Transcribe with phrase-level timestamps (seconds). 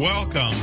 [0.00, 0.54] Welcome.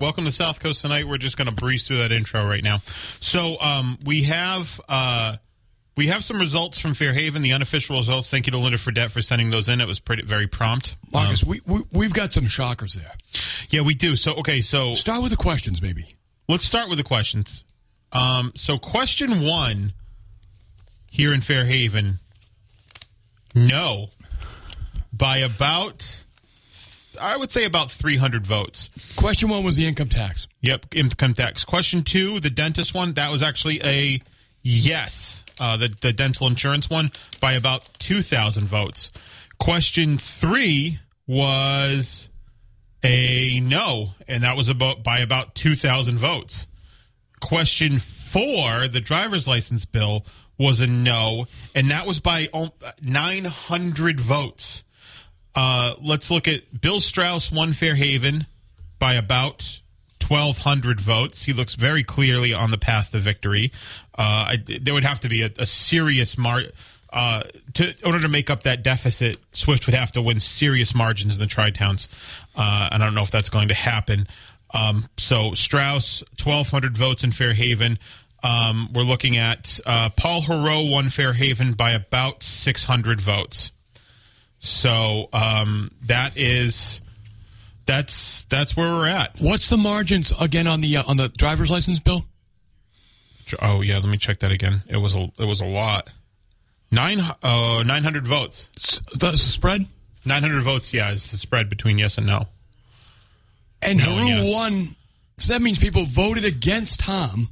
[0.00, 1.06] Welcome to South Coast tonight.
[1.06, 2.78] We're just going to breeze through that intro right now.
[3.20, 5.36] So um, we have uh,
[5.96, 8.28] we have some results from Fairhaven, the unofficial results.
[8.30, 9.80] Thank you to Linda Fredette for sending those in.
[9.80, 10.96] It was pretty very prompt.
[11.12, 13.12] Marcus, we, we we've got some shockers there.
[13.70, 14.16] Yeah, we do.
[14.16, 16.16] So okay, so Start with the questions, maybe.
[16.48, 17.62] let's start with the questions.
[18.10, 19.92] Um, so question one
[21.08, 22.18] here in Fairhaven,
[23.54, 24.08] no,
[25.12, 26.24] by about
[27.22, 28.90] I would say about three hundred votes.
[29.16, 30.48] Question one was the income tax.
[30.60, 31.64] Yep, income tax.
[31.64, 34.20] Question two, the dentist one, that was actually a
[34.62, 35.44] yes.
[35.60, 39.12] Uh, the the dental insurance one by about two thousand votes.
[39.58, 42.28] Question three was
[43.04, 46.66] a no, and that was about by about two thousand votes.
[47.40, 50.24] Question four, the driver's license bill
[50.58, 52.48] was a no, and that was by
[53.00, 54.84] nine hundred votes.
[55.54, 58.46] Uh, let's look at Bill Straus won Fairhaven
[58.98, 59.80] by about
[60.26, 61.44] 1,200 votes.
[61.44, 63.72] He looks very clearly on the path to victory.
[64.16, 66.62] Uh, I, there would have to be a, a serious mar.
[67.12, 67.42] Uh,
[67.74, 71.34] to, in order to make up that deficit, Swift would have to win serious margins
[71.34, 72.08] in the tri towns,
[72.56, 74.26] uh, and I don't know if that's going to happen.
[74.70, 77.98] Um, so Straus, 1,200 votes in Fairhaven.
[78.42, 83.72] Um, we're looking at uh, Paul Heroux won Fairhaven by about 600 votes.
[84.64, 87.00] So um, that is
[87.84, 89.34] that's that's where we're at.
[89.40, 92.24] What's the margins again on the uh, on the driver's license bill?
[93.60, 94.82] Oh yeah, let me check that again.
[94.88, 96.10] It was a it was a lot.
[96.92, 98.68] Nine uh, nine hundred votes.
[99.18, 99.86] The spread.
[100.24, 100.94] Nine hundred votes.
[100.94, 102.46] Yeah, is the spread between yes and no.
[103.82, 104.54] And No, Heroux yes.
[104.54, 104.94] won.
[105.38, 107.48] So that means people voted against Tom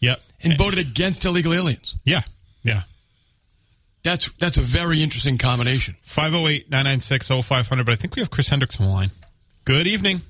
[0.00, 0.18] Yep.
[0.42, 1.94] and voted against illegal aliens.
[2.04, 2.22] Yeah.
[2.62, 2.84] Yeah.
[4.04, 5.96] That's that's a very interesting combination.
[6.02, 7.86] 508 996 0500.
[7.86, 9.10] But I think we have Chris Hendricks on the line.
[9.64, 10.20] Good evening.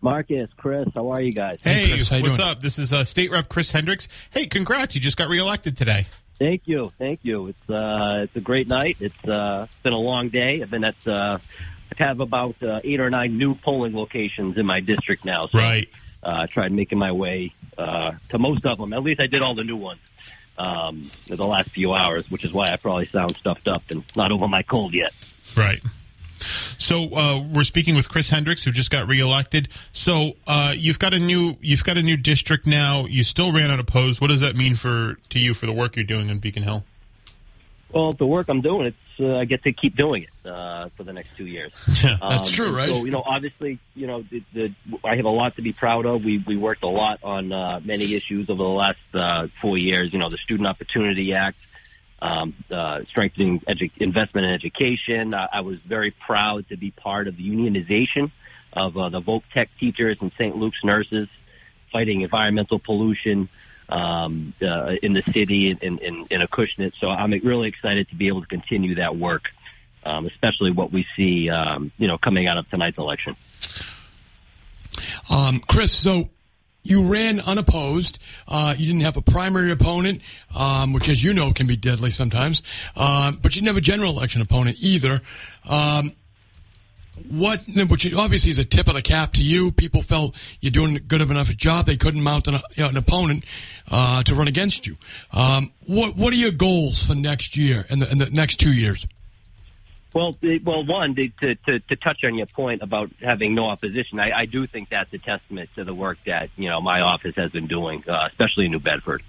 [0.00, 1.58] Marcus, Chris, how are you guys?
[1.60, 2.40] Hey, Chris, what's doing?
[2.40, 2.60] up?
[2.60, 4.08] This is uh, State Rep Chris Hendricks.
[4.30, 4.94] Hey, congrats.
[4.94, 6.06] You just got reelected today.
[6.38, 7.48] Thank you, thank you.
[7.48, 8.96] It's uh, it's a great night.
[9.00, 10.62] It's uh, it's been a long day.
[10.62, 11.38] I've been at uh,
[11.98, 15.48] I have about uh, eight or nine new polling locations in my district now.
[15.48, 15.88] So, Right.
[16.22, 18.92] Uh, I tried making my way uh, to most of them.
[18.92, 20.00] At least I did all the new ones
[20.58, 24.32] um, the last few hours, which is why I probably sound stuffed up and not
[24.32, 25.12] over my cold yet.
[25.56, 25.80] Right.
[26.78, 29.68] So uh, we're speaking with Chris Hendricks, who just got reelected.
[29.92, 33.06] So uh, you've got a new you've got a new district now.
[33.06, 34.20] You still ran unopposed.
[34.20, 36.84] What does that mean for to you for the work you're doing in Beacon Hill?
[37.92, 41.04] Well, the work I'm doing, it's uh, I get to keep doing it uh, for
[41.04, 41.72] the next two years.
[42.02, 42.16] Yeah.
[42.20, 42.88] That's true, right?
[42.88, 46.06] So you know, obviously, you know, the, the, I have a lot to be proud
[46.06, 46.24] of.
[46.24, 50.12] We we worked a lot on uh, many issues over the last uh, four years.
[50.12, 51.56] You know, the Student Opportunity Act,
[52.22, 55.34] um, uh, strengthening edu- investment in education.
[55.34, 58.30] I, I was very proud to be part of the unionization
[58.72, 60.56] of uh, the Voc Tech teachers and St.
[60.56, 61.28] Luke's nurses,
[61.92, 63.48] fighting environmental pollution
[63.88, 66.92] um, uh, in the city in, in, in Acushnet.
[67.00, 69.44] So I'm really excited to be able to continue that work,
[70.04, 73.36] um, especially what we see, um, you know, coming out of tonight's election.
[75.30, 76.28] Um, Chris, so
[76.82, 78.18] you ran unopposed.
[78.46, 80.22] Uh, you didn't have a primary opponent,
[80.54, 82.62] um, which, as you know, can be deadly sometimes.
[82.96, 85.20] Uh, but you didn't have a general election opponent either.
[85.66, 86.12] Um,
[87.30, 89.72] what, which obviously is a tip of the cap to you.
[89.72, 91.86] People felt you're doing good of enough a job.
[91.86, 93.44] They couldn't mount an, you know, an opponent
[93.90, 94.96] uh, to run against you.
[95.32, 98.72] Um, what What are your goals for next year and the, and the next two
[98.72, 99.06] years?
[100.18, 104.18] Well, well, one to, to to to touch on your point about having no opposition,
[104.18, 107.36] I, I do think that's a testament to the work that you know my office
[107.36, 109.22] has been doing, uh, especially in New Bedford.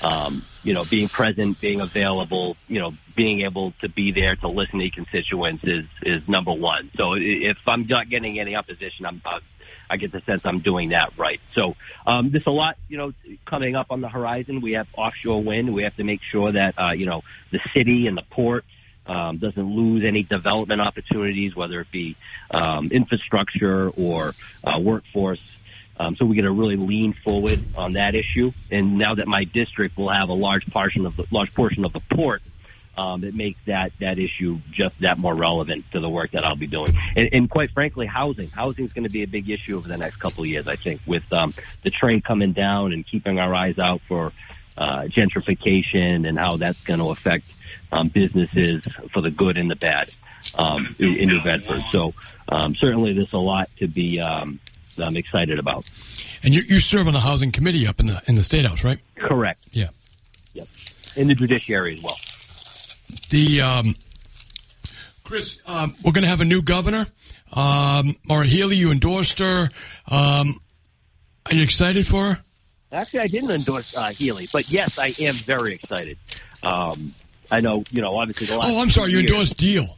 [0.00, 4.46] Um, you know, being present, being available, you know, being able to be there to
[4.46, 6.92] listen to constituents is is number one.
[6.96, 9.40] So if I'm not getting any opposition, I'm uh,
[9.90, 11.40] I get the sense I'm doing that right.
[11.56, 11.74] So
[12.06, 13.12] um, there's a lot, you know,
[13.46, 14.60] coming up on the horizon.
[14.60, 15.74] We have offshore wind.
[15.74, 18.64] We have to make sure that uh, you know the city and the port
[19.06, 22.16] um, doesn't lose any development opportunities, whether it be
[22.50, 25.40] um, infrastructure or uh, workforce.
[25.98, 28.52] Um, so we're going to really lean forward on that issue.
[28.70, 31.92] And now that my district will have a large portion of the large portion of
[31.92, 32.42] the port,
[32.98, 36.56] um, it makes that that issue just that more relevant to the work that I'll
[36.56, 36.96] be doing.
[37.14, 39.96] And, and quite frankly, housing housing is going to be a big issue over the
[39.96, 40.68] next couple of years.
[40.68, 44.32] I think with um, the trade coming down and keeping our eyes out for
[44.76, 47.46] uh, gentrification and how that's going to affect
[47.92, 48.82] um, businesses
[49.12, 50.10] for the good and the bad
[50.56, 51.82] um, in, in New Bedford.
[51.90, 52.14] So
[52.48, 54.60] um, certainly, there's a lot to be um,
[54.98, 55.84] I'm excited about.
[56.42, 58.84] And you, you serve on the housing committee up in the in the state house,
[58.84, 58.98] right?
[59.16, 59.60] Correct.
[59.72, 59.88] Yeah.
[60.54, 60.68] Yep.
[61.16, 62.16] In the judiciary as well.
[63.30, 63.94] The um,
[65.24, 67.06] Chris, um, we're going to have a new governor.
[67.52, 69.68] Um, Maura Healey, you endorsed her.
[70.08, 70.60] Um,
[71.46, 72.44] are you excited for her?
[72.92, 76.18] Actually, I didn't endorse uh, Healey, but yes, I am very excited.
[76.62, 77.14] Um,
[77.50, 78.70] I know, you know, obviously the last.
[78.70, 79.88] Oh, I'm sorry, you years- endorsed Diehl.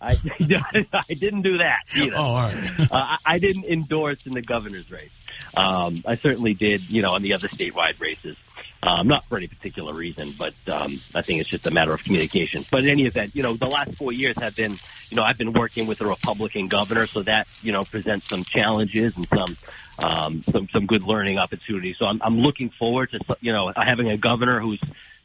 [0.00, 0.16] I,
[1.08, 2.16] I didn't do that either.
[2.16, 2.80] Oh, all right.
[2.80, 5.10] uh, I- I didn't endorse in the governor's race.
[5.54, 8.36] Um, I certainly did, you know, on the other statewide races.
[8.84, 12.02] Um, not for any particular reason, but um, I think it's just a matter of
[12.02, 12.64] communication.
[12.68, 14.76] But in any event, you know, the last four years have been,
[15.08, 18.42] you know, I've been working with a Republican governor, so that you know presents some
[18.42, 19.56] challenges and some
[20.02, 21.96] um, some some good learning opportunities.
[21.98, 24.80] So I'm, I'm looking forward to you know having a governor who's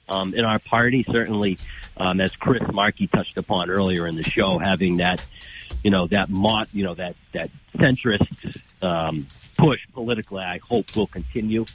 [0.07, 1.05] um, in our party.
[1.09, 1.57] Certainly,
[1.97, 5.25] um, as Chris Markey touched upon earlier in the show, having that
[5.83, 9.27] you know that mod, you know that that centrist um,
[9.57, 11.65] push politically, I hope will continue.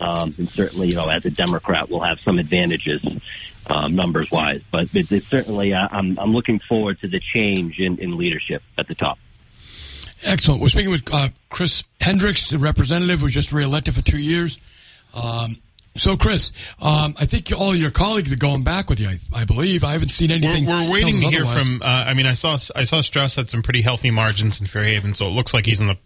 [0.00, 3.00] Um, and certainly, you know, as a Democrat, we'll have some advantages
[3.68, 4.60] um, numbers wise.
[4.70, 8.88] But it's certainly, uh, I'm I'm looking forward to the change in, in leadership at
[8.88, 9.18] the top.
[10.24, 10.60] Excellent.
[10.60, 14.58] We're speaking with uh, Chris Hendricks, the representative who was just reelected for two years.
[15.12, 15.58] Um,
[15.96, 16.50] so, Chris,
[16.80, 19.08] um, I think all your colleagues are going back with you.
[19.08, 20.66] I, I believe I haven't seen We're, anything.
[20.66, 21.62] we're waiting to hear otherwise.
[21.62, 21.82] from.
[21.82, 25.14] Uh, I mean, I saw I saw Straus had some pretty healthy margins in Fairhaven,
[25.14, 25.96] so it looks like he's in the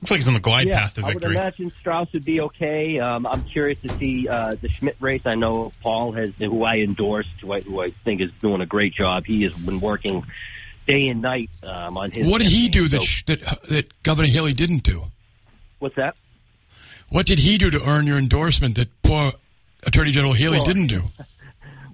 [0.00, 2.42] looks like he's on the glide yeah, path to I would imagine Straus would be
[2.42, 2.98] okay.
[2.98, 5.22] Um, I'm curious to see uh, the Schmid race.
[5.24, 8.66] I know Paul has, who I endorsed, who I, who I think is doing a
[8.66, 9.24] great job.
[9.24, 10.24] He has been working
[10.86, 12.26] day and night um, on his.
[12.26, 15.04] What did he do that, sh- that that Governor Haley didn't do?
[15.78, 16.16] what's that?
[17.10, 19.32] What did he do to earn your endorsement that poor
[19.82, 21.02] Attorney General Haley Well, didn't do?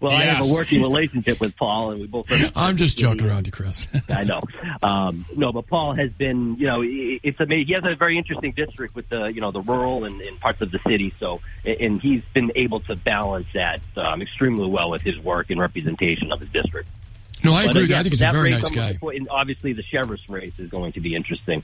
[0.01, 2.27] Well, I have a working relationship with Paul, and we both.
[2.57, 3.87] I'm just joking around you, Chris.
[4.09, 4.41] I know.
[4.83, 7.67] Um, no, but Paul has been, you know, it's amazing.
[7.67, 10.63] He has a very interesting district with the, you know, the rural and, and parts
[10.63, 11.13] of the city.
[11.21, 15.61] So, and he's been able to balance that um, extremely well with his work and
[15.61, 16.89] representation of his district.
[17.43, 17.89] No, I But, agree.
[17.89, 18.99] yeah, I think he's a very nice guy.
[19.03, 21.63] and obviously, the sheriff's race is going to be interesting.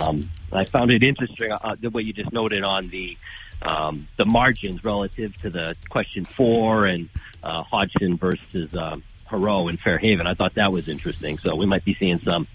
[0.00, 3.16] Um, I found it interesting uh, the way you just noted on the
[3.62, 7.08] um, the margins relative to the question four and
[7.42, 10.26] uh, Hodgson versus um, Heroux in Fairhaven.
[10.26, 11.38] I thought that was interesting.
[11.38, 12.46] So we might be seeing some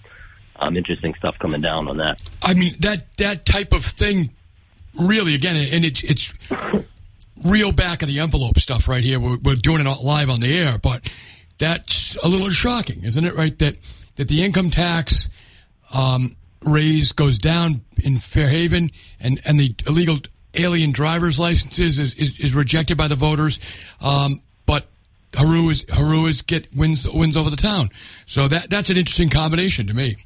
[0.56, 2.20] um, interesting stuff coming down on that.
[2.42, 4.30] I mean that that type of thing,
[4.98, 5.34] really.
[5.34, 6.34] Again, and it's it's
[7.44, 9.20] real back of the envelope stuff right here.
[9.20, 11.08] We're, we're doing it live on the air, but
[11.58, 13.34] that's a little shocking, isn't it?
[13.34, 13.76] Right that
[14.16, 15.28] that the income tax
[15.92, 18.90] um, raise goes down in Fairhaven,
[19.20, 20.18] and and the illegal
[20.54, 23.60] alien driver's licenses is is, is rejected by the voters,
[24.00, 24.86] um, but.
[25.34, 27.90] Heroux is Heroux is get wins wins over the town,
[28.24, 30.16] so that that's an interesting combination to me.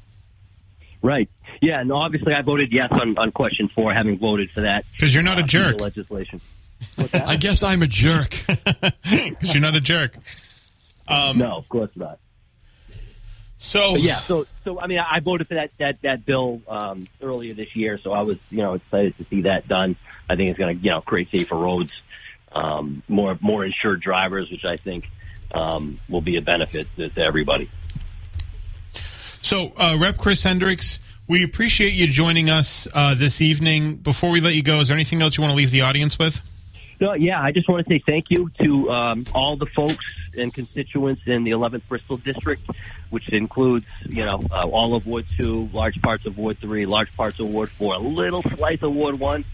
[1.01, 1.29] Right.
[1.61, 5.13] Yeah, and obviously I voted yes on, on question four, having voted for that because
[5.13, 5.81] you're not a uh, piece jerk.
[5.81, 6.41] Legislation.
[7.13, 8.35] I guess I'm a jerk.
[9.03, 10.15] Because you're not a jerk.
[11.07, 12.19] Um, No, of course not.
[13.59, 17.07] So But yeah, so so I mean, I voted for that that that bill um,
[17.21, 19.95] earlier this year, so I was you know excited to see that done.
[20.29, 21.91] I think it's going to you know create safer roads,
[22.51, 25.05] um, more more insured drivers, which I think
[25.53, 27.69] um, will be a benefit to, to everybody.
[29.41, 30.17] So, uh, Rep.
[30.17, 33.95] Chris Hendricks, we appreciate you joining us uh, this evening.
[33.95, 36.19] Before we let you go, is there anything else you want to leave the audience
[36.19, 36.41] with?
[36.99, 40.53] So yeah, I just want to say thank you to um, all the folks and
[40.53, 42.63] constituents in the 11th Bristol District,
[43.09, 47.13] which includes you know uh, all of Ward Two, large parts of Ward Three, large
[47.15, 49.45] parts of Ward Four, a little slice of Ward One.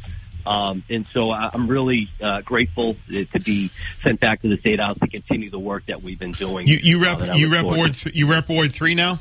[0.46, 3.72] Um, and so I'm really uh, grateful to be
[4.04, 6.66] sent back to the state house to continue the work that we've been doing.
[6.66, 9.20] You, you rep you rep Ward th- you rep Ward three now.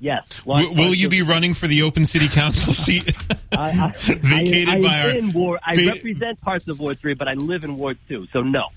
[0.00, 0.24] Yes.
[0.46, 3.16] large Will, will parts you be running for the open city council seat
[3.52, 5.16] I, I, vacated I, by I'm our?
[5.16, 8.26] in Ward, I va- represent parts of Ward Three, but I live in Ward Two,
[8.32, 8.68] so no.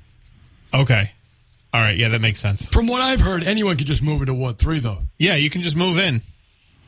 [0.74, 1.12] Okay,
[1.74, 2.66] all right, yeah, that makes sense.
[2.68, 5.00] From what I've heard, anyone could just move into Ward Three, though.
[5.18, 6.22] Yeah, you can just move in.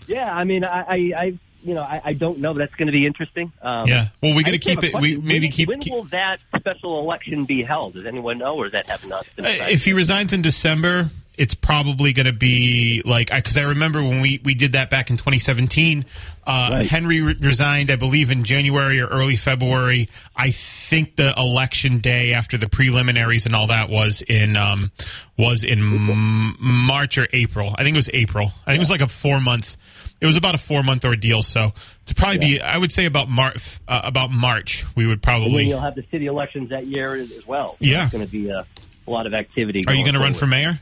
[0.07, 2.53] Yeah, I mean, I, I, I you know, I, I don't know.
[2.53, 3.51] But that's going to be interesting.
[3.61, 4.07] Um, Yeah.
[4.21, 4.93] Well, we I got to keep it.
[4.93, 5.69] We maybe when, keep.
[5.69, 7.93] When keep will that special election be held?
[7.93, 11.09] Does anyone know, or is that have not been Uh, if he resigns in December,
[11.35, 15.09] it's probably going to be like because I, remember when we we did that back
[15.09, 16.05] in 2017.
[16.45, 16.89] Uh, Right.
[16.89, 20.09] Henry re- resigned, I believe, in January or early February.
[20.35, 24.91] I think the election day after the preliminaries and all that was in um,
[25.37, 27.73] was in m- March or April.
[27.77, 28.51] I think it was April.
[28.65, 29.77] I think it was like a four month.
[30.19, 31.43] It was about a four month ordeal.
[31.43, 31.71] So
[32.07, 33.79] to probably be, I would say about March.
[33.87, 35.65] Uh, about March, we would probably.
[35.65, 37.71] you'll have the city elections that year as as well.
[37.71, 38.03] So Yeah.
[38.03, 38.65] It's going to be a,
[39.07, 39.83] a lot of activity.
[39.87, 40.79] Are you going to run for mayor?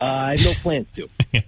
[0.00, 1.08] Uh, I have no plans to.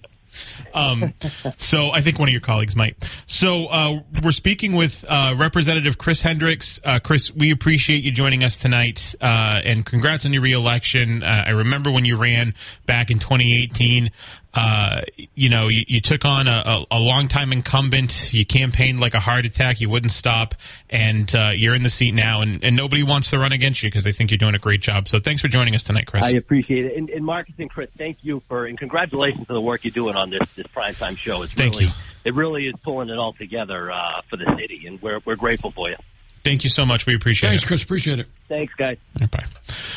[0.75, 1.15] Um,
[1.57, 2.97] so I think one of your colleagues might.
[3.27, 6.81] So uh, we're speaking with uh, Representative Chris Hendricks.
[6.85, 11.23] Uh, Chris, we appreciate you joining us tonight, uh, and congrats on your reelection.
[11.23, 12.55] Uh, I remember when you ran
[12.87, 14.11] back in 2018.
[14.55, 15.01] Uh,
[15.35, 18.35] you know, you, you took on a, a, a longtime incumbent.
[18.35, 19.81] You campaigned like a heart attack.
[19.81, 20.55] You wouldn't stop,
[20.91, 22.43] and you're in the seat now.
[22.43, 24.83] And, and nobody wants to run against you because they think you're doing a great
[24.83, 25.09] job.
[25.09, 26.25] So thanks for joining us tonight, Chris.
[26.25, 26.97] I appreciate it.
[26.99, 30.17] And, and Marcus and Chris, thank you for and congratulations for the work you're doing
[30.17, 31.43] on this this primetime show.
[31.43, 31.91] It's Thank really you.
[32.25, 35.71] it really is pulling it all together uh, for the city, and we're we're grateful
[35.71, 35.97] for you.
[36.45, 37.07] Thank you so much.
[37.07, 37.67] We appreciate Thanks, it.
[37.67, 37.85] Chris.
[37.85, 38.27] Appreciate it.
[38.49, 38.97] Thanks, guys.
[39.31, 39.45] Bye.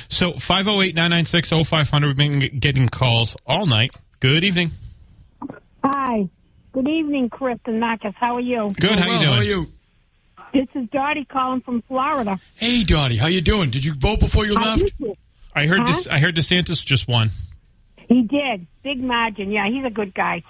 [0.09, 2.05] So 508-996-0500.
[2.05, 3.95] We've been getting calls all night.
[4.19, 4.69] Good evening.
[5.83, 6.29] Hi.
[6.71, 8.13] Good evening, Chris and Marcus.
[8.19, 8.69] How are you?
[8.79, 8.91] Good.
[8.91, 9.33] Oh, How well, you doing?
[9.33, 9.65] How are you?
[10.53, 12.39] This is Dottie calling from Florida.
[12.57, 13.17] Hey, Dottie.
[13.17, 13.71] How you doing?
[13.71, 14.93] Did you vote before you How left?
[15.55, 15.79] I heard.
[15.79, 16.03] Huh?
[16.03, 17.31] Des- I heard DeSantis just won.
[18.07, 18.67] He did.
[18.83, 19.51] Big margin.
[19.51, 20.43] Yeah, he's a good guy.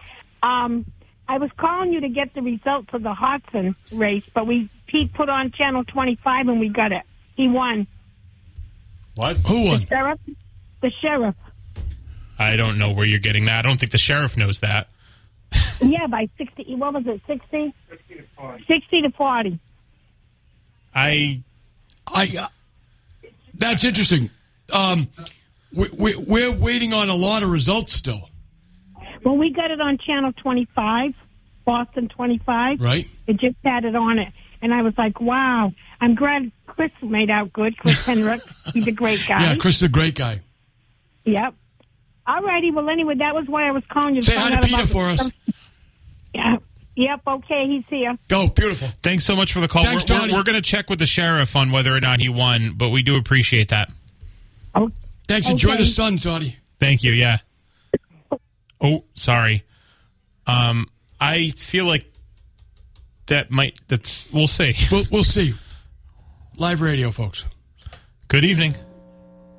[0.43, 0.85] Um,
[1.27, 5.13] I was calling you to get the results of the Hodgson race, but we Pete
[5.13, 7.03] put on Channel 25 and we got it.
[7.35, 7.88] He won.
[9.15, 9.38] What?
[9.38, 9.85] Who The won?
[9.88, 10.19] sheriff.
[10.81, 11.35] The sheriff.
[12.38, 13.65] I don't know where you're getting that.
[13.65, 14.88] I don't think the sheriff knows that.
[15.81, 16.74] Yeah, by 60.
[16.75, 17.21] What was it?
[17.27, 17.74] 60?
[17.89, 18.63] 60 to 40.
[18.65, 19.59] 60 to 40.
[20.93, 21.41] I.
[22.07, 22.38] I.
[22.39, 22.47] Uh,
[23.55, 24.29] that's interesting.
[24.71, 25.07] Um,
[25.72, 28.29] we, we, we're waiting on a lot of results still,
[29.24, 31.13] Well, we got it on Channel 25,
[31.65, 32.79] Boston 25.
[32.81, 33.07] right?
[33.27, 34.31] It just had it on it.
[34.62, 35.74] And I was like, wow.
[36.01, 37.77] I'm glad Chris made out good.
[37.77, 38.41] Chris Henrik.
[38.74, 39.41] He's a great guy.
[39.50, 40.41] Yeah, Chris is a great guy.
[41.24, 41.53] Yep.
[42.27, 42.72] All righty.
[42.72, 44.22] Well, anyway, that was why I was calling you.
[44.22, 45.31] Say find hi to out Peter about the- for us.
[46.34, 46.57] Yeah.
[46.95, 47.22] Yep.
[47.27, 47.67] Okay.
[47.67, 48.17] He's here.
[48.27, 48.89] Go, beautiful.
[49.03, 49.84] Thanks so much for the call.
[49.84, 50.34] Thanks, we're Tony.
[50.34, 53.03] we're, going to check with the sheriff on whether or not he won, but we
[53.03, 53.89] do appreciate that.
[55.27, 55.50] Thanks.
[55.50, 56.58] Enjoy the sun, Dottie.
[56.79, 57.12] Thank you.
[57.12, 57.38] Yeah.
[58.82, 59.63] Oh, sorry.
[60.46, 60.88] Um,
[61.20, 62.05] I feel like
[63.27, 63.79] that might.
[63.88, 64.32] That's.
[64.32, 64.75] We'll see.
[64.91, 65.55] We'll, we'll see.
[66.58, 67.46] Live radio, folks.
[68.27, 68.75] Good evening.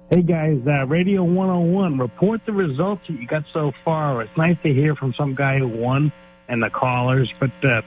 [0.09, 4.23] Hey guys, uh, Radio 101, report the results that you got so far.
[4.23, 6.13] It's nice to hear from some guy who won
[6.49, 7.83] and the callers, but uh,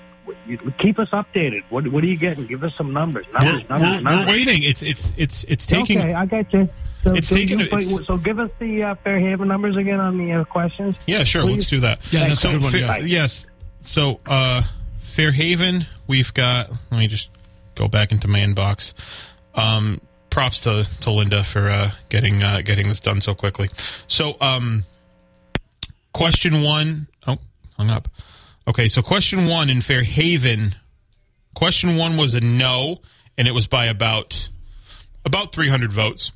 [0.79, 1.63] keep us updated.
[1.69, 2.45] What, what are you getting?
[2.45, 3.25] Give us some numbers.
[3.31, 4.63] We're, Numbers, numbers, we're, we're waiting.
[4.63, 5.99] It's it's it's it's taking.
[5.99, 6.67] Okay, I got you.
[7.03, 10.17] So, It's so, taking- you- it's- so give us the uh, Fairhaven numbers again on
[10.17, 10.95] the uh, questions.
[11.07, 11.43] Yeah, sure.
[11.43, 11.53] Please.
[11.53, 11.99] Let's do that.
[12.11, 12.71] Yeah, that's so, a good one.
[12.71, 12.97] Fa- yeah.
[12.97, 13.47] Yes.
[13.81, 14.63] So, uh,
[15.01, 16.69] Fairhaven, we've got.
[16.91, 17.29] Let me just
[17.75, 18.93] go back into my inbox.
[19.55, 23.69] Um, props to, to Linda for uh, getting uh, getting this done so quickly.
[24.07, 24.83] So, um,
[26.13, 27.37] question one oh
[27.77, 28.09] hung up.
[28.67, 30.75] Okay, so question one in Fairhaven.
[31.55, 32.99] Question one was a no,
[33.37, 34.49] and it was by about
[35.25, 36.31] about 300 votes.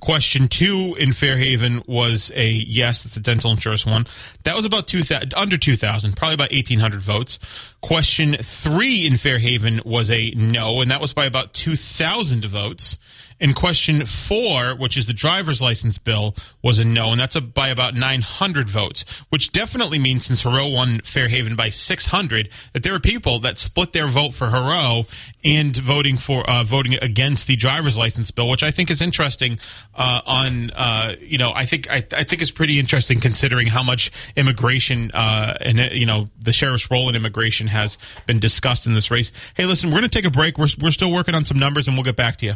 [0.00, 3.02] Question two in Fairhaven was a yes.
[3.02, 4.06] That's a dental insurance one.
[4.44, 7.38] That was about two thousand, under two thousand, probably about eighteen hundred votes.
[7.82, 12.98] Question three in Fairhaven was a no, and that was by about two thousand votes.
[13.40, 17.40] And question four, which is the driver's license bill, was a no, and that's a,
[17.40, 22.94] by about 900 votes, which definitely means since Heroux won Fairhaven by 600, that there
[22.94, 25.06] are people that split their vote for Heroux
[25.42, 29.58] and voting for uh, voting against the driver's license bill, which I think is interesting.
[29.94, 33.82] Uh, on uh, you know, I think I, I think is pretty interesting considering how
[33.82, 38.94] much immigration uh, and you know the sheriff's role in immigration has been discussed in
[38.94, 39.32] this race.
[39.54, 40.58] Hey, listen, we're going to take a break.
[40.58, 42.54] We're we're still working on some numbers, and we'll get back to you.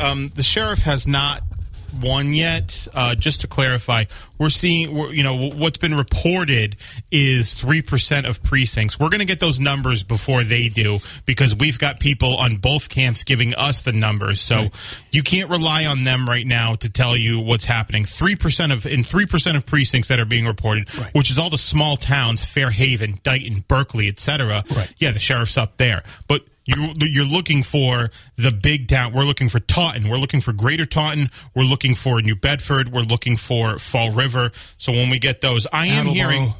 [0.00, 1.42] Um, the sheriff has not
[2.02, 2.88] won yet.
[2.92, 4.04] Uh, just to clarify,
[4.38, 6.76] we're seeing, we're, you know, what's been reported
[7.10, 8.98] is three percent of precincts.
[8.98, 12.88] We're going to get those numbers before they do because we've got people on both
[12.88, 14.40] camps giving us the numbers.
[14.40, 14.68] So
[15.12, 18.04] you can't rely on them right now to tell you what's happening.
[18.04, 21.50] Three percent of in three percent of precincts that are being reported, which is all
[21.50, 24.64] the small towns, Fairhaven, Dighton, Berkley, etc.
[24.74, 24.92] Right.
[24.98, 29.12] Yeah, the sheriff's up there, but you, you're looking for the big town.
[29.12, 30.08] We're looking for Taunton.
[30.08, 31.30] We're looking for Greater Taunton.
[31.54, 32.92] We're looking for New Bedford.
[32.92, 34.50] We're looking for Fall River.
[34.78, 36.12] So when we get those, I am Attleboro.
[36.14, 36.54] hearing,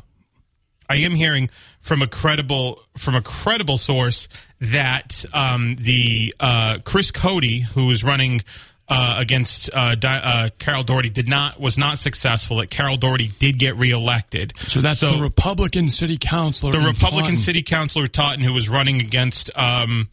[0.88, 4.28] I am hearing from a credible from a credible source
[4.60, 8.42] that um, the uh, Chris Cody, who is running
[8.88, 12.58] uh, against uh, Di- uh, Carol Doherty did not was not successful.
[12.58, 14.52] That Carol Doherty did get reelected.
[14.66, 16.72] So that's the Republican city councilor.
[16.72, 17.38] the Republican Taunton.
[17.38, 20.08] city councilor Taunton, who was running against um,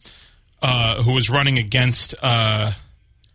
[0.62, 2.72] uh, who was running against uh,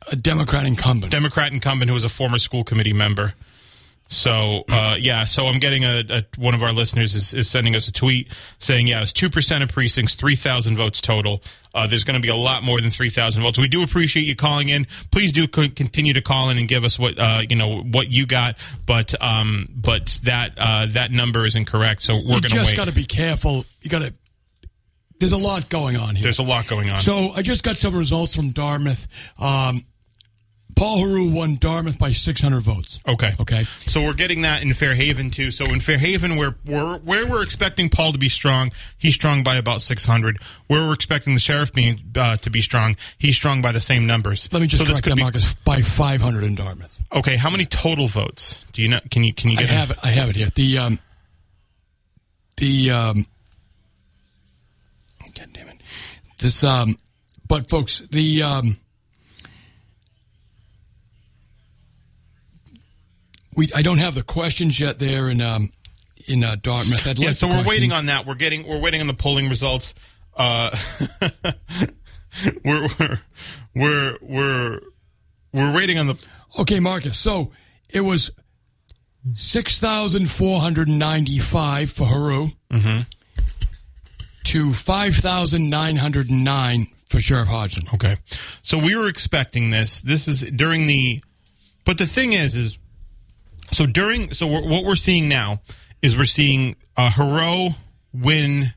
[0.08, 1.12] a Democrat incumbent.
[1.12, 3.34] Democrat incumbent who was a former school committee member.
[4.10, 7.76] So uh, yeah, so I'm getting a, a one of our listeners is, is sending
[7.76, 11.42] us a tweet saying yeah, it's two percent of precincts, three thousand votes total.
[11.74, 13.60] Uh, there's going to be a lot more than three thousand votes.
[13.60, 14.88] We do appreciate you calling in.
[15.12, 18.10] Please do co- continue to call in and give us what uh, you know what
[18.10, 18.56] you got.
[18.86, 22.02] But um, but that uh, that number is incorrect.
[22.04, 23.66] So we're you going to just got to be careful.
[23.82, 24.14] You got to.
[25.20, 26.24] There's a lot going on here.
[26.24, 26.98] There's a lot going on.
[26.98, 29.08] So I just got some results from Dartmouth.
[29.40, 29.86] Um,
[30.78, 33.00] Paul Heroux won Dartmouth by 600 votes.
[33.08, 33.34] Okay.
[33.40, 33.64] Okay.
[33.86, 35.50] So we're getting that in Fairhaven too.
[35.50, 39.56] So in Fairhaven, where we're where we're expecting Paul to be strong, he's strong by
[39.56, 40.40] about 600.
[40.68, 44.06] Where we're expecting the sheriff being uh, to be strong, he's strong by the same
[44.06, 44.48] numbers.
[44.52, 45.56] Let me just so this correct could that, be Marcus.
[45.66, 47.00] By 500 in Dartmouth.
[47.12, 47.38] okay.
[47.38, 49.00] How many total votes do you know?
[49.10, 49.70] Can you can you I get?
[49.72, 49.98] have it.
[50.04, 50.50] I have it here.
[50.54, 51.00] The um,
[52.58, 53.26] the um,
[55.36, 55.82] God damn it.
[56.40, 56.98] This um,
[57.48, 58.78] but folks, the um,
[63.58, 65.72] we I don't have the questions yet there in um
[66.28, 67.06] in uh, Dartmouth.
[67.06, 67.28] I'd Yeah.
[67.28, 68.26] like So we're waiting on that.
[68.26, 69.94] We're getting we're waiting on the polling results.
[70.38, 70.78] Uh,
[72.64, 73.20] we're we're
[73.76, 74.80] we're we're
[75.54, 76.24] we're waiting on the
[76.60, 77.18] Okay, Marcus.
[77.20, 77.52] So
[77.90, 78.32] it was
[79.34, 83.02] six thousand four hundred ninety-five for Heroux Mm-hmm.
[84.46, 87.84] to five thousand nine hundred nine for Sheriff Hodgson.
[87.94, 88.18] Okay.
[88.62, 90.02] So we were expecting this.
[90.02, 91.24] This is during the,
[91.86, 92.78] but the thing is, is
[93.72, 95.62] so during, so we're, what we're seeing now
[96.02, 97.76] is we're seeing uh, Heroux
[98.14, 98.74] win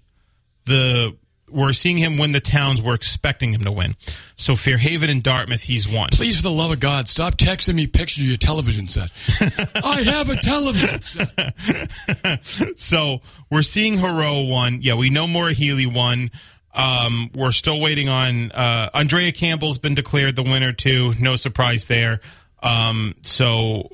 [0.66, 1.16] the,
[1.50, 3.96] we're seeing him win the towns we're expecting him to win.
[4.36, 6.08] So Fairhaven and Dartmouth, he's won.
[6.12, 9.10] Please, for the love of God, stop texting me pictures of your television set.
[9.84, 12.78] I have a television set.
[12.78, 13.20] so
[13.50, 14.78] we're seeing Heroux won.
[14.82, 16.30] Yeah, we know Maura Healey won.
[16.72, 21.14] Um, we're still waiting on uh, Andrea Campbell's been declared the winner too.
[21.18, 22.20] No surprise there.
[22.62, 23.90] Um, so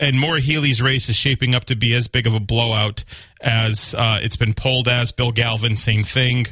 [0.00, 3.04] and Maura Healey's race is shaping up to be as big of a blowout
[3.40, 5.12] as uh, it's been polled as.
[5.12, 6.46] Bill Galvin, same thing.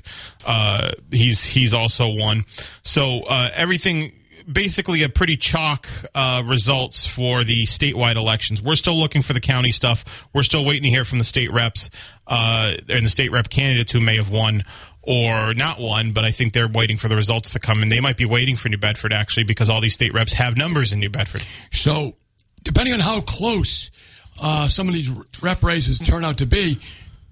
[0.45, 2.45] Uh, he's he's also won.
[2.83, 4.13] So uh, everything
[4.51, 8.63] basically a pretty chalk uh, results for the statewide elections.
[8.63, 10.05] We're still looking for the county stuff.
[10.33, 11.91] We're still waiting to hear from the state reps
[12.27, 14.65] uh, and the state rep candidates who may have won
[15.03, 18.01] or not won, but I think they're waiting for the results to come, and they
[18.01, 21.01] might be waiting for New Bedford actually because all these state reps have numbers in
[21.01, 21.43] New Bedford.
[21.73, 22.17] So,
[22.63, 23.91] depending on how close
[24.41, 25.11] uh, some of these
[25.43, 26.79] rep races turn out to be,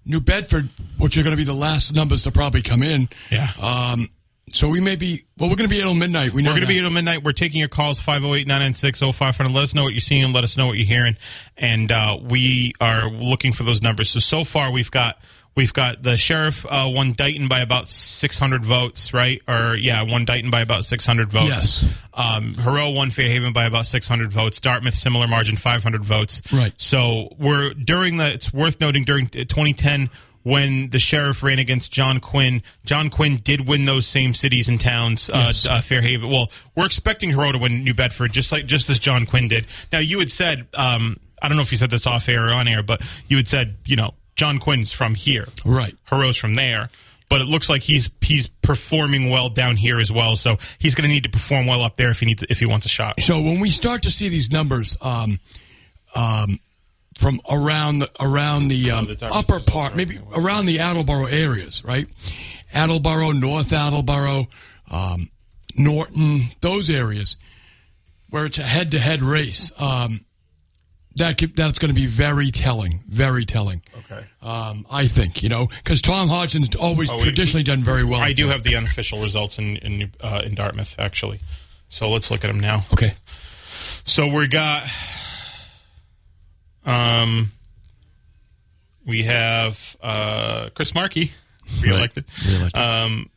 [0.05, 3.09] New Bedford, which are going to be the last numbers to probably come in.
[3.31, 3.51] Yeah.
[3.61, 4.09] Um,
[4.53, 6.33] so we may be, well, we're going to be until midnight.
[6.33, 7.25] We know We're going to be until midnight.
[7.25, 9.53] We're taking your calls 508 996 0500.
[9.53, 10.33] Let us know what you're seeing.
[10.33, 11.17] Let us know what you're hearing.
[11.57, 14.11] And uh, we are looking for those numbers.
[14.11, 15.19] So, so far, we've got.
[15.57, 19.41] We've got the sheriff uh, won Dighton by about 600 votes, right?
[19.49, 21.47] Or yeah, won Dighton by about 600 votes.
[21.83, 21.85] Yes.
[22.13, 24.61] Um, Heroux won Fairhaven by about 600 votes.
[24.61, 26.43] Dartmouth similar margin, 500 votes.
[26.53, 26.75] Right.
[26.77, 28.35] So we're during the.
[28.35, 30.11] It's worth noting during 2010
[30.43, 32.63] when the sheriff ran against John Quinn.
[32.85, 35.31] John Quinn did win those same cities and towns.
[35.31, 35.65] Uh, Yes.
[35.67, 36.31] uh, Fairhaven.
[36.31, 39.65] Well, we're expecting Heroux to win New Bedford, just like just as John Quinn did.
[39.91, 42.53] Now, you had said, um, I don't know if you said this off air or
[42.53, 45.97] on air, but you had said, you know, John Quinn's from here, Right.
[46.09, 46.91] Heroux's from there.
[47.29, 50.37] But it looks like he's he's performing well down here as well.
[50.37, 52.67] So he's going to need to perform well up there if he needs if he
[52.67, 53.21] wants a shot.
[53.21, 55.41] So when we start to see these numbers um,
[56.15, 56.61] um,
[57.19, 62.07] from around the around the, um, the upper part, maybe around the Attleboro areas, right?
[62.73, 64.47] Attleboro, North Attleboro,
[64.89, 65.29] um,
[65.75, 67.37] Norton, those areas
[68.31, 69.73] where it's a head-to-head race.
[69.79, 70.26] Um,
[71.17, 73.83] that could, that's going to be very telling, very telling.
[73.99, 74.25] Okay.
[74.43, 78.21] Um, I think you know because Tom Hodgson's always we- traditionally done very well.
[78.21, 81.41] I do have the unofficial results in in, uh, in Dartmouth actually.
[81.89, 82.85] So let's look at them now.
[82.93, 83.13] Okay.
[84.05, 84.87] So we got,
[86.85, 87.51] um,
[89.05, 91.33] we have uh, Chris Markey
[91.83, 92.25] reelected.
[92.47, 92.81] Reelected.
[92.81, 93.31] Um,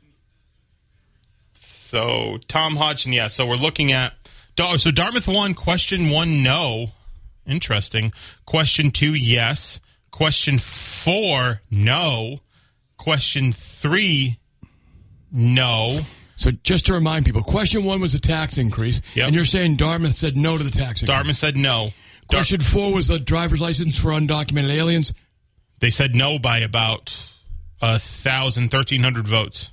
[1.55, 3.27] so Tom Hodgson, yeah.
[3.27, 4.13] So we're looking at
[4.77, 6.91] so Dartmouth one question one no,
[7.49, 8.11] interesting.
[8.45, 9.79] Question two yes.
[10.11, 12.39] Question four no.
[12.97, 14.39] Question three
[15.31, 15.99] no.
[16.35, 19.27] So just to remind people, question one was a tax increase, Yep.
[19.27, 21.07] and you're saying Dartmouth said no to the tax increase.
[21.15, 21.91] Dartmouth said no.
[22.29, 25.13] Dar- Question four was a driver's license for undocumented aliens.
[25.79, 27.15] they said no by about
[27.81, 29.71] a thousand, thirteen hundred votes.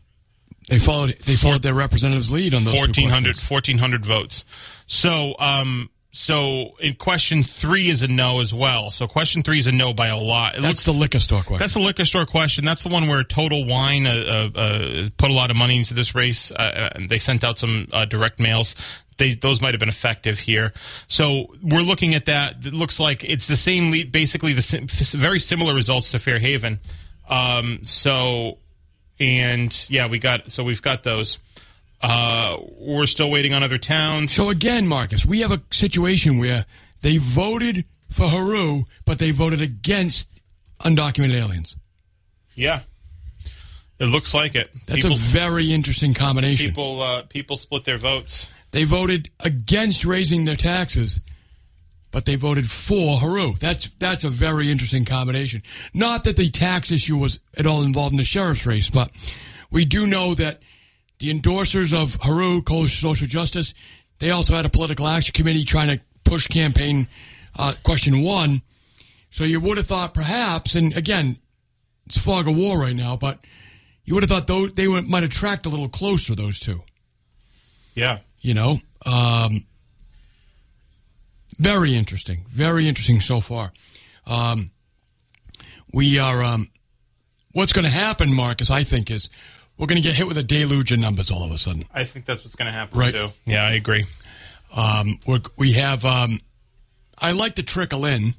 [0.69, 1.17] They followed.
[1.25, 3.51] They followed their representatives' lead on those two 1400, questions.
[3.51, 4.45] 1400 votes.
[4.87, 8.91] So, um, so in question three is a no as well.
[8.91, 10.55] So question three is a no by a lot.
[10.55, 11.59] It That's looks- the liquor store question.
[11.59, 12.65] That's the liquor store question.
[12.65, 15.93] That's the one where Total Wine uh, uh, uh, put a lot of money into
[15.93, 16.51] this race.
[16.51, 18.75] Uh, and they sent out some uh, direct mails.
[19.19, 20.73] They, those might have been effective here.
[21.07, 22.65] So we're looking at that.
[22.65, 26.79] It looks like it's the same lead, basically the sim- very similar results to Fairhaven.
[27.29, 28.57] Um, so,
[29.21, 31.39] and yeah, we got so we've got those.
[32.03, 34.33] Uh, we're still waiting on other towns.
[34.33, 36.67] So again, Marcus, we have a situation where
[37.01, 40.29] they voted for Heroux, but they voted against
[40.81, 41.77] undocumented aliens.
[42.55, 42.81] Yeah,
[43.99, 44.71] it looks like it.
[44.87, 46.69] That's people, a very interesting combination.
[46.69, 48.49] people, uh, people split their votes.
[48.71, 51.21] They voted against raising their taxes,
[52.11, 53.59] but they voted for Heroux.
[53.59, 55.63] That's that's a very interesting combination.
[55.95, 59.11] Not that the tax issue was at all involved in the sheriff's race, but
[59.71, 60.61] we do know that
[61.19, 63.75] the endorsers of Heroux, Social Justice,
[64.19, 67.09] they also had a political action committee trying to push campaign
[67.57, 68.63] uh, question one.
[69.31, 71.39] So you would have thought perhaps, and again,
[72.07, 73.39] it's fog of war right now, but
[74.05, 76.83] you would have thought those, they would, might attract a little closer, those two
[77.95, 78.21] Yeah.
[78.41, 79.67] you know um,
[81.59, 83.73] very interesting very interesting so far
[84.27, 84.71] um,
[85.93, 86.71] we are um,
[87.53, 89.29] what's going to happen marcus i think is
[89.79, 92.05] we're going to get hit with a deluge of numbers all of a sudden I
[92.05, 93.13] think that's what's going to happen Right.
[93.15, 93.29] too.
[93.45, 94.07] Yeah, I agree.
[94.75, 96.41] um, we're, we have um,
[97.19, 98.35] i like to trickle in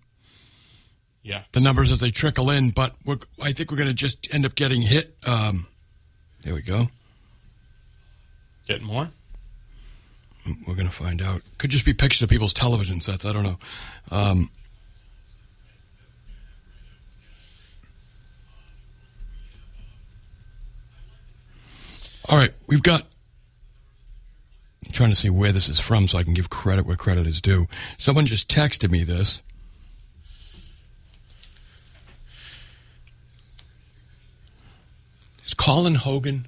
[1.24, 1.44] Yeah.
[1.52, 4.46] the numbers as they trickle in but we're, i think we're going to just end
[4.46, 5.68] up getting hit um,
[6.44, 6.88] there we go
[8.68, 9.08] Get more?
[10.68, 11.42] We're going to find out.
[11.58, 13.24] Could just be pictures of people's television sets.
[13.24, 13.58] I don't know.
[14.12, 14.50] Um,
[22.30, 23.06] all right, we've got.
[24.86, 27.28] I'm trying to see where this is from so I can give credit where credit
[27.28, 27.68] is due.
[27.98, 29.42] Someone just texted me this.
[35.46, 36.48] Is Colin Hogan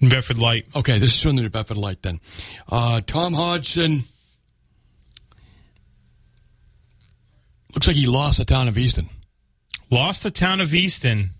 [0.00, 0.66] Bedford Light.
[0.74, 2.20] Okay, this is from the New Bedford Light then.
[2.68, 4.04] Uh, Tom Hodgson.
[7.74, 9.10] Looks like he lost the town of Easton.
[9.90, 11.30] Lost the town of Easton.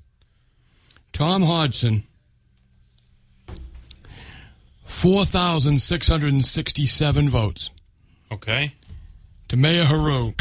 [1.12, 2.04] Tom Hodgson.
[4.86, 7.70] 4,667 votes.
[8.32, 8.74] Okay.
[9.48, 10.34] To Mayor Heroux,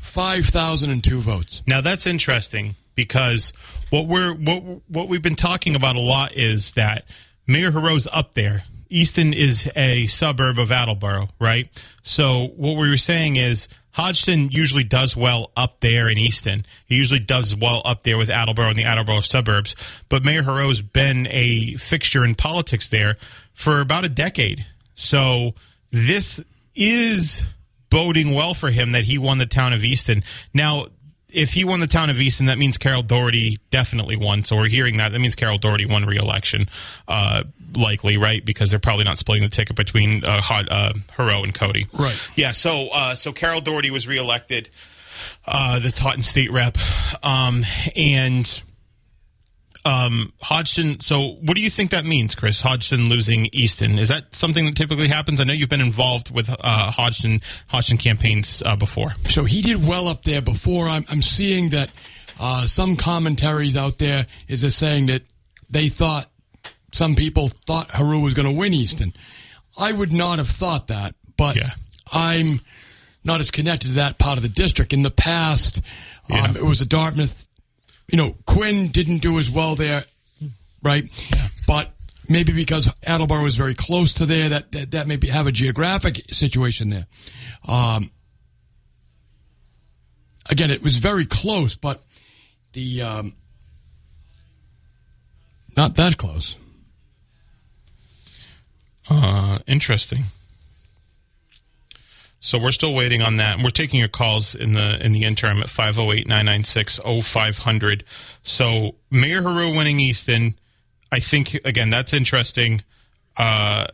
[0.00, 1.62] 5,002 votes.
[1.66, 3.52] Now that's interesting because
[3.90, 7.06] what we're what what we've been talking about a lot is that
[7.46, 8.64] Mayor Heroux's up there.
[8.90, 11.68] Easton is a suburb of Attleboro, right?
[12.02, 13.68] So what we were saying is
[13.98, 16.64] Hodgson usually does well up there in Easton.
[16.86, 19.74] He usually does well up there with Attleboro and the Attleboro suburbs.
[20.08, 23.16] But Mayor Heroux's been a fixture in politics there
[23.54, 24.64] for about a decade.
[24.94, 25.56] So
[25.90, 26.40] this
[26.76, 27.42] is
[27.90, 30.22] boding well for him that he won the town of Easton.
[30.54, 30.86] Now,
[31.30, 34.44] if he won the town of Easton, that means Carol Doherty definitely won.
[34.44, 35.12] So we're hearing that.
[35.12, 36.68] That means Carol Doherty won re-election,
[37.06, 37.44] uh,
[37.76, 38.44] likely, right?
[38.44, 41.86] Because they're probably not splitting the ticket between uh, uh, Heroux and Cody.
[41.92, 42.30] Right.
[42.34, 42.52] Yeah.
[42.52, 44.70] So, uh, so Carol Doherty was reelected,
[45.46, 46.78] uh, the Taunton state rep,
[47.22, 47.64] um,
[47.94, 48.62] and
[49.88, 51.00] um, Hodgson.
[51.00, 52.60] So, what do you think that means, Chris?
[52.60, 55.40] Hodgson losing Easton is that something that typically happens?
[55.40, 59.14] I know you've been involved with uh, Hodgson Hodgson campaigns uh, before.
[59.30, 60.86] So he did well up there before.
[60.88, 61.90] I'm, I'm seeing that
[62.38, 65.22] uh, some commentaries out there is a saying that
[65.70, 66.30] they thought
[66.92, 69.12] some people thought Heroux was going to win Easton.
[69.78, 71.70] I would not have thought that, but Yeah.
[72.12, 72.60] I'm
[73.24, 74.92] not as connected to that part of the district.
[74.92, 75.80] In the past,
[76.30, 77.47] um, it was a Dartmouth.
[78.10, 80.04] You know, Quinn didn't do as well there,
[80.82, 81.04] right?
[81.30, 81.48] Yeah.
[81.66, 81.90] But
[82.28, 86.22] maybe because Attleboro is very close to there, that that, that maybe have a geographic
[86.32, 87.06] situation there.
[87.66, 88.10] Um,
[90.48, 92.02] again, it was very close, but
[92.72, 93.34] the um,
[95.76, 96.56] not that close.
[99.10, 100.24] Uh, interesting.
[102.40, 103.58] So we're still waiting on that.
[103.62, 108.02] We're taking your calls in the in the interim at 508-996-0500.
[108.42, 110.58] So Mayor Heroux winning Easton,
[111.10, 112.82] I think again that's interesting
[113.36, 113.86] uh,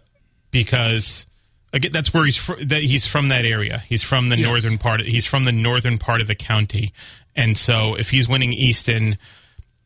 [0.51, 1.27] because
[1.73, 3.83] again that's where he's fr- that he's from that area.
[3.89, 4.47] He's from the Yes.
[4.47, 5.01] northern part.
[5.03, 6.93] He's from the northern part of the county,
[7.35, 9.19] and so if he's winning Easton,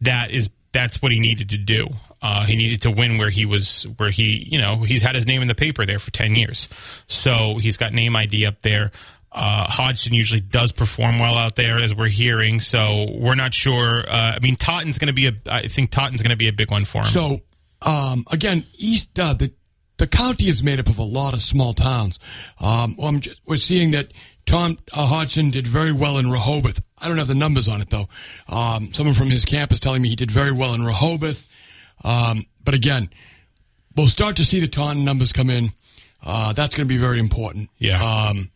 [0.01, 1.89] that is that's what he needed to do.
[2.21, 5.27] Uh, he needed to win where he was, where he, you know, he's had his
[5.27, 6.69] name in the paper there for ten years,
[7.07, 8.91] so he's got name ID up there.
[9.31, 12.61] Uh, Hodgson usually does perform well out there, as we're hearing.
[12.61, 14.01] So we're not sure.
[14.09, 15.33] Uh, I mean, Taunton's going to be a.
[15.47, 17.05] I think Taunton's going to be a big one for him.
[17.05, 17.41] So
[17.83, 19.53] um, again, East uh, the
[19.99, 22.19] the county is made up of a lot of small towns.
[22.59, 24.09] Um, just, we're seeing that
[24.47, 26.81] Tom uh, Hodgson did very well in Rehoboth.
[27.01, 28.09] I don't have the numbers on it though.
[28.49, 31.47] Um, someone from his camp is telling me he did very well in Rehoboth.
[32.05, 33.11] Um, but again,
[33.97, 35.73] we'll start to see the Taunton numbers come in.
[36.23, 37.71] Uh, that's going to be very important.
[37.79, 38.03] Yeah.
[38.03, 38.51] Um,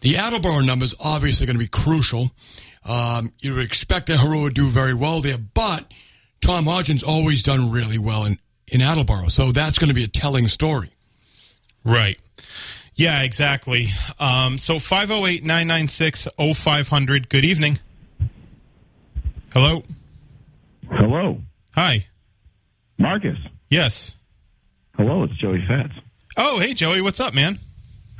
[0.00, 2.30] the Attleboro numbers obviously going to be crucial.
[2.84, 5.84] Um, you would expect that Heroux would do very well there, but
[6.40, 10.08] Tom Hodgson's always done really well in, in Attleboro, so that's going to be a
[10.08, 10.90] telling story.
[11.84, 12.18] Right.
[12.98, 13.90] Yeah, exactly.
[14.18, 17.28] Um, so 508 996 0500.
[17.28, 17.78] Good evening.
[19.52, 19.84] Hello.
[20.90, 21.40] Hello,
[21.74, 22.06] Hi.
[22.98, 23.38] Marcus.
[23.70, 24.16] Yes.
[24.96, 25.92] Hello, it's Joey Fats.
[26.36, 27.00] Oh, hey, Joey.
[27.00, 27.60] What's up, man?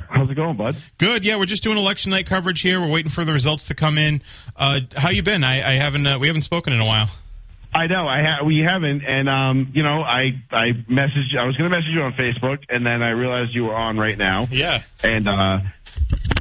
[0.09, 0.77] How's it going, bud?
[0.97, 1.25] Good.
[1.25, 2.79] Yeah, we're just doing election night coverage here.
[2.79, 4.21] We're waiting for the results to come in.
[4.55, 5.43] Uh, how you been?
[5.43, 6.07] I, I haven't.
[6.07, 7.09] Uh, we haven't spoken in a while.
[7.73, 11.37] I know I ha- we haven't, and um, you know, I I messaged.
[11.37, 13.97] I was going to message you on Facebook, and then I realized you were on
[13.97, 14.81] right now, Yeah.
[15.03, 15.59] and uh,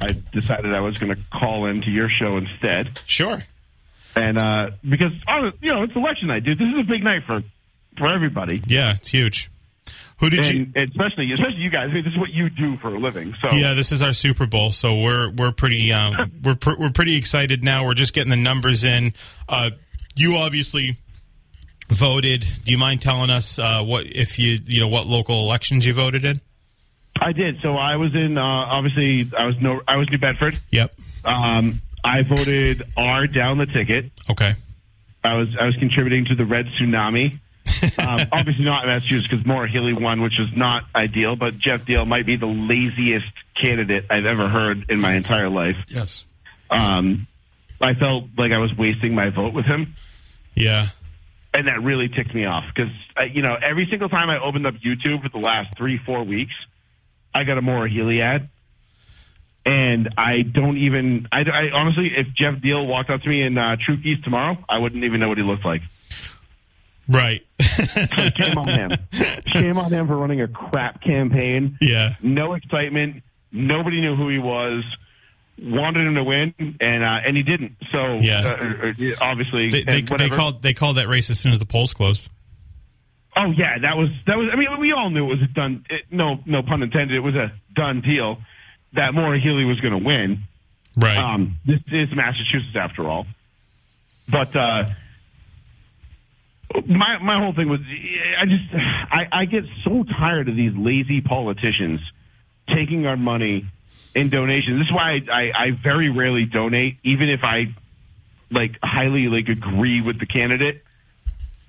[0.01, 3.43] I decided I was going to call into your show instead, Sure.
[4.17, 5.13] and uh, because
[5.61, 6.59] you know it's election night, dude.
[6.59, 7.43] This is a big night for
[7.99, 9.51] for everybody, Yeah, it's huge.
[10.21, 10.67] Who did you?
[10.75, 11.91] especially especially you guys.
[11.91, 14.13] I mean, this is what you do for a living, so Yeah, this is our
[14.15, 17.85] Super Bowl, so we're we're pretty um, we're pr- we're pretty excited now.
[17.85, 19.13] We're just getting the numbers in.
[19.49, 19.71] Uh,
[20.17, 20.97] you obviously
[21.89, 22.45] voted.
[22.65, 25.93] Do you mind telling us uh, what if you you know what local elections you
[25.93, 26.41] voted in?
[27.21, 27.61] I did.
[27.63, 28.39] So I was in.
[28.39, 29.81] Uh, obviously, I was no.
[29.89, 30.59] I was New Bedford.
[30.71, 30.93] Yep.
[31.25, 34.13] Um, I voted R down the ticket.
[34.31, 34.55] Okay.
[35.25, 37.41] I was I was contributing to the red tsunami.
[37.99, 41.37] um, obviously not Massachusetts because Maura Healey won, which is not ideal.
[41.37, 43.27] But Geoff Diehl might be the laziest
[43.61, 45.77] candidate I've ever heard in my entire life.
[45.89, 46.25] Yes.
[46.71, 47.27] Um,
[47.81, 49.95] I felt like I was wasting my vote with him,
[50.55, 50.89] Yeah.
[51.55, 54.67] And that really ticked me off because uh, you know every single time I opened
[54.67, 56.55] up YouTube for the last three four weeks,
[57.35, 58.49] I got a Maura Healey ad.
[59.65, 61.29] And I don't even.
[61.33, 64.57] I, I honestly, if Geoff Diehl walked up to me in uh, True Keys tomorrow,
[64.69, 65.83] I wouldn't even know what he looked like.
[67.09, 67.43] Right.
[67.61, 68.91] Shame on him.
[69.47, 71.77] Shame on him for running a crap campaign.
[71.81, 72.15] yeah.
[72.23, 73.23] No excitement.
[73.51, 74.85] Nobody knew who he was.
[75.61, 77.77] Wanted him to win, and uh, and he didn't.
[77.91, 78.41] So Yeah.
[78.47, 81.67] uh, uh, obviously, They, they, they called they called that race as soon as the
[81.67, 82.31] polls closed.
[83.37, 84.51] Oh yeah, that was that was.
[84.53, 85.85] I mean, we all knew it was a done.
[85.91, 87.17] It, no, no pun intended.
[87.17, 88.39] It was a done deal
[88.93, 90.45] that Maura Healey was going to win.
[90.97, 91.17] Right.
[91.17, 93.27] Um, this is Massachusetts after all.
[94.29, 94.89] But uh,
[96.87, 97.81] my my whole thing was
[98.39, 102.01] I just I, I get so tired of these lazy politicians
[102.69, 103.67] taking our money
[104.15, 104.79] in donations.
[104.79, 107.75] This is why I, I, I very rarely donate, even if I
[108.51, 110.83] like highly like agree with the candidate,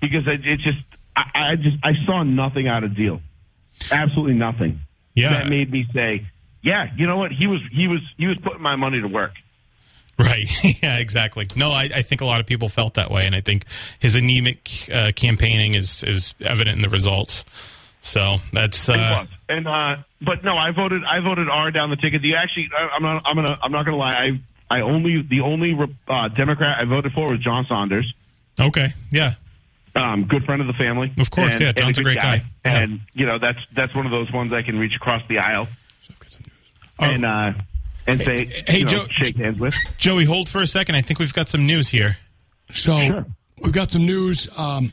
[0.00, 0.78] because it, it just
[1.16, 3.20] I, I just I saw nothing out of Diehl,
[3.90, 4.80] absolutely nothing.
[5.14, 5.30] Yeah.
[5.30, 6.26] that made me say,
[6.62, 7.32] yeah, you know what?
[7.32, 9.32] He was he was he was putting my money to work.
[10.18, 10.50] Right.
[10.82, 11.46] yeah, exactly.
[11.56, 13.64] No, I, I think a lot of people felt that way, and I think
[13.98, 17.44] his anemic uh, campaigning is is evident in the results.
[18.00, 19.28] So that's uh, was.
[19.48, 21.02] And uh, but no, I voted.
[21.04, 22.22] I voted R down the ticket.
[22.22, 23.22] The actually, I, I'm not.
[23.26, 23.58] I'm gonna.
[23.62, 24.12] I'm not gonna lie.
[24.70, 25.76] I I only the only
[26.08, 28.12] uh, Democrat I voted for was John Saunders.
[28.60, 28.88] okay.
[29.10, 29.34] Yeah.
[29.94, 31.12] Um, good friend of the family.
[31.18, 32.44] Of course, and, yeah, John's a good great guy.
[32.64, 32.78] Yeah.
[32.78, 35.66] And you know that's that's one of those ones I can reach across the aisle
[36.98, 37.04] Oh.
[37.04, 37.52] and uh,
[38.06, 39.74] and say hey, you know, Joe- shake hands with.
[39.98, 40.94] Joey, hold for a second.
[40.94, 42.16] I think we've got some news here.
[42.72, 43.26] So Sure.
[43.58, 44.48] we've got some news.
[44.56, 44.92] Um,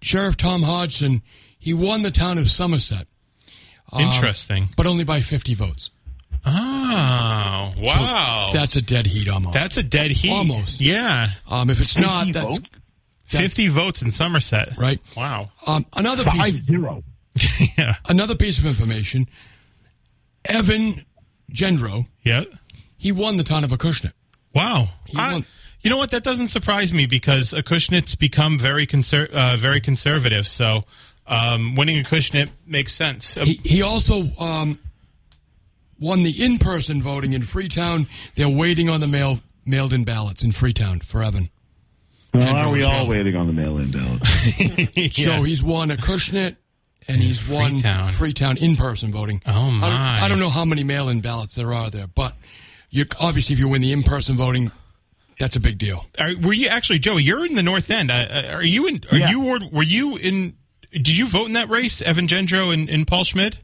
[0.00, 1.22] Sheriff Tom Hodgson,
[1.58, 3.06] he won the town of Somerset,
[3.92, 4.68] Um, Interesting.
[4.76, 5.90] but only by 50 votes.
[6.44, 8.50] Oh, So wow.
[8.52, 9.54] that's a dead heat almost.
[9.54, 10.30] That's a dead heat.
[10.30, 10.80] Almost.
[10.80, 11.30] Yeah.
[11.48, 12.68] um, if it's not, 50 that's votes?
[13.26, 14.76] 50 votes in Somerset.
[14.78, 15.00] right.
[15.16, 15.50] Wow.
[15.66, 16.40] Um, another piece.
[16.40, 17.02] Five zero.
[17.78, 17.96] yeah.
[18.08, 19.28] Another piece of information.
[20.44, 21.04] Evan
[21.52, 22.44] Gendreau, Yeah.
[22.96, 24.12] he won the town of Acushnet.
[24.54, 24.88] Wow.
[25.06, 25.46] He I- won-
[25.82, 26.10] you know what?
[26.10, 30.48] That doesn't surprise me because Acushnet's become very conser- uh, very conservative.
[30.48, 30.84] So
[31.26, 33.34] um, winning Acushnet makes sense.
[33.34, 34.78] He, he also um,
[36.00, 38.06] won the in-person voting in Freetown.
[38.34, 41.50] They're waiting on the mail mailed-in ballots in Freetown for Evan.
[42.32, 43.08] Well, Gendreau are we all well.
[43.08, 44.22] waiting on the mail-in ballot?
[45.12, 46.56] So he's won Acushnet
[47.06, 48.12] and he's won Freetown.
[48.12, 49.42] Freetown in-person voting.
[49.46, 50.20] Oh, I don't, my.
[50.22, 52.34] I don't know how many mail-in ballots there are there, but
[52.90, 54.72] you obviously if you win the in-person voting,
[55.38, 56.06] that's a big deal.
[56.18, 57.22] Are, were you actually, Joey?
[57.22, 58.10] You're in the North End.
[58.10, 59.02] Uh, are you in?
[59.10, 59.30] Are Yeah.
[59.30, 59.40] you?
[59.40, 60.56] Were, were you in?
[60.92, 63.58] Did you vote in that race, Evan Gendreau and, and Paul Schmid?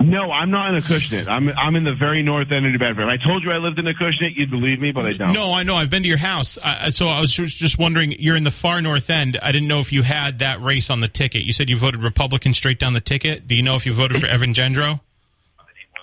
[0.00, 1.28] No, I'm not in Acushnet.
[1.28, 3.02] I'm I'm in the very north end of New Bedford.
[3.04, 5.32] If I told you I lived in Acushnet, you'd believe me, but I don't.
[5.32, 5.76] No, I know.
[5.76, 6.58] I've been to your house.
[6.60, 9.38] Uh, so I was just just wondering, you're in the far north end.
[9.40, 11.44] I didn't know if you had that race on the ticket.
[11.44, 13.46] You said you voted Republican straight down the ticket.
[13.46, 15.00] Do you know if you voted for Evan Gendreau?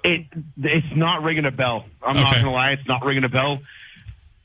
[0.04, 0.26] It
[0.58, 1.86] it's not ringing a bell.
[2.02, 3.60] I'm not gonna lie, it's not ringing a bell.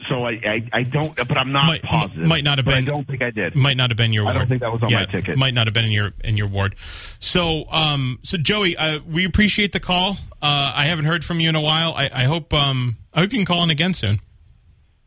[0.09, 2.27] So I I, I don't, but I'm not Might- positive.
[2.27, 3.57] might not have But been- I don't think I did.
[3.57, 4.37] Might not have been your Ward.
[4.37, 5.37] I don't think that was on my ticket.
[5.39, 6.77] Might not have been in your in your ward.
[7.19, 10.19] So, um, so Joey, uh, we appreciate the call.
[10.43, 11.95] Uh, I haven't heard from you in a while.
[11.95, 14.21] I, I hope um, I hope you can call in again soon.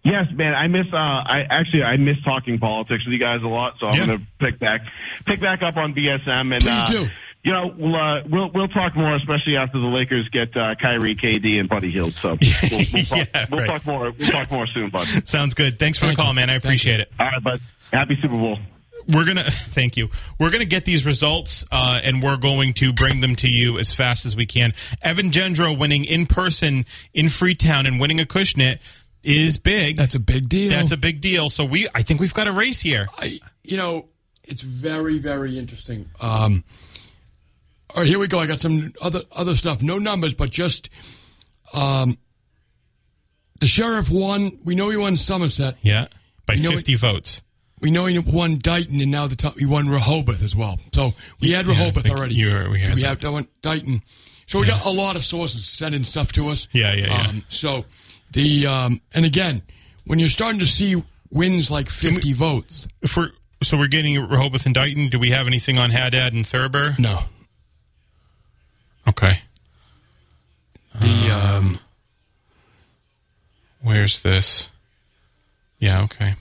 [0.03, 0.55] Yes, man.
[0.55, 0.87] I miss.
[0.91, 3.73] Uh, I actually I miss talking politics with you guys a lot.
[3.79, 4.05] So I'm Yeah.
[4.07, 4.81] going to pick back
[5.25, 7.09] pick back up on BSM and Please uh, do.
[7.43, 11.15] You know, we'll, uh, we'll we'll talk more, especially after the Lakers get uh, Kyrie,
[11.15, 12.13] KD, and Buddy Hield.
[12.13, 12.29] So
[12.71, 13.67] we'll, we'll, talk, Yeah, we'll right.
[13.67, 14.11] talk more.
[14.11, 15.05] We'll talk more soon, bud.
[15.25, 15.79] Sounds good.
[15.79, 16.35] Thanks for Thank the call, you.
[16.35, 16.49] man.
[16.49, 17.01] I Thank appreciate you.
[17.03, 17.11] it.
[17.17, 17.61] All right, bud.
[17.93, 18.57] Happy Super Bowl.
[19.07, 20.09] We're gonna thank you.
[20.37, 23.93] We're gonna get these results, uh, and we're going to bring them to you as
[23.93, 24.73] fast as we can.
[25.01, 28.79] Evan Gendreau winning in person in Freetown and winning Acushnet
[29.23, 29.95] is big.
[29.97, 30.71] That's a big deal.
[30.71, 31.49] That's a big deal.
[31.49, 33.07] So we, I think we've got a race here.
[33.17, 34.07] I, you know,
[34.43, 36.09] it's very, very interesting.
[36.21, 36.63] Um,
[37.89, 38.39] all right, here we go.
[38.39, 39.81] I got some other other stuff.
[39.81, 40.89] No numbers, but just
[41.73, 42.17] um,
[43.59, 44.59] the sheriff won.
[44.63, 45.77] We know he won Somerset.
[45.81, 46.07] Yeah,
[46.45, 47.41] by know fifty votes.
[47.81, 50.77] We know he won Dighton, and now the top, he won Rehoboth as well.
[50.93, 52.35] So we had Rehoboth think already.
[52.35, 53.07] you were- we had we that.
[53.07, 54.01] have to Dighton.
[54.47, 56.67] So we got a lot of sources sending stuff to us.
[56.73, 57.27] Yeah, yeah, yeah.
[57.29, 57.85] Um, so
[58.33, 59.61] the um, and again,
[60.05, 64.65] when you're starting to see wins like 50 votes, If we're so we're getting Rehoboth
[64.65, 65.09] and Dighton.
[65.09, 66.95] Do we have anything on Haddad and Thurber?
[66.97, 67.23] no,
[69.09, 69.41] Okay.
[70.99, 71.79] the um,
[73.81, 74.69] Where's this?
[75.79, 76.33] Yeah, okay.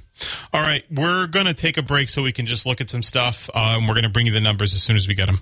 [0.53, 3.03] All right, we're going to take a break so we can just look at some
[3.03, 5.27] stuff, uh, and we're going to bring you the numbers as soon as we get
[5.27, 5.41] them.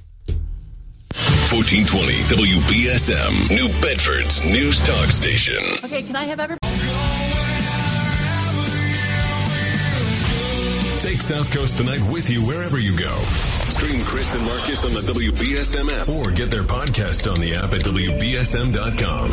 [1.50, 2.12] 1420
[2.44, 5.62] WBSM, New Bedford's News Talk Station.
[5.84, 6.56] Okay, can I have every?
[11.00, 13.16] Take South Coast Tonight with you wherever you go.
[13.70, 17.72] Stream Chris and Marcus on the WBSM app or get their podcast on the app
[17.72, 19.30] at WBSM.com.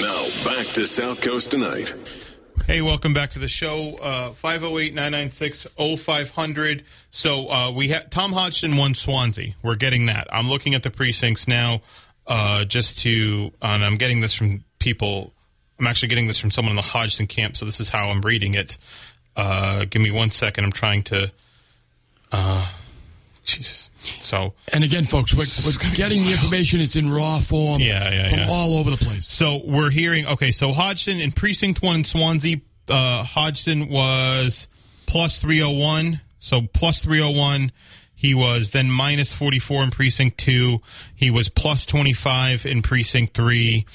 [0.00, 1.94] Now, back to South Coast Tonight.
[2.66, 3.96] Hey, welcome back to the show.
[4.00, 6.82] Uh, 508-996-0500.
[7.10, 9.54] So uh, we have Tom Hodgson won Swansea.
[9.62, 10.28] We're getting that.
[10.30, 11.80] I'm looking at the precincts now
[12.26, 15.32] uh, just to, and I'm getting this from people.
[15.78, 18.20] I'm actually getting this from someone in the Hodgson camp, so this is how I'm
[18.20, 18.76] reading it.
[19.34, 20.64] Uh, give me one second.
[20.64, 21.32] I'm trying to.
[22.30, 22.68] Uh,
[23.50, 23.90] Jesus.
[24.20, 26.80] So and again, folks, we're, we're getting the information.
[26.80, 27.80] It's in raw form.
[27.80, 28.48] Yeah, yeah, from yeah.
[28.48, 29.30] all over the place.
[29.30, 30.52] So we're hearing okay.
[30.52, 32.56] So Hodgson in precinct one in Swansea,
[32.88, 34.68] uh, Hodgson was
[35.06, 36.20] plus three hundred one.
[36.38, 37.72] So plus three hundred one.
[38.14, 40.80] He was then minus forty four in precinct two.
[41.14, 43.86] He was plus twenty five in precinct three,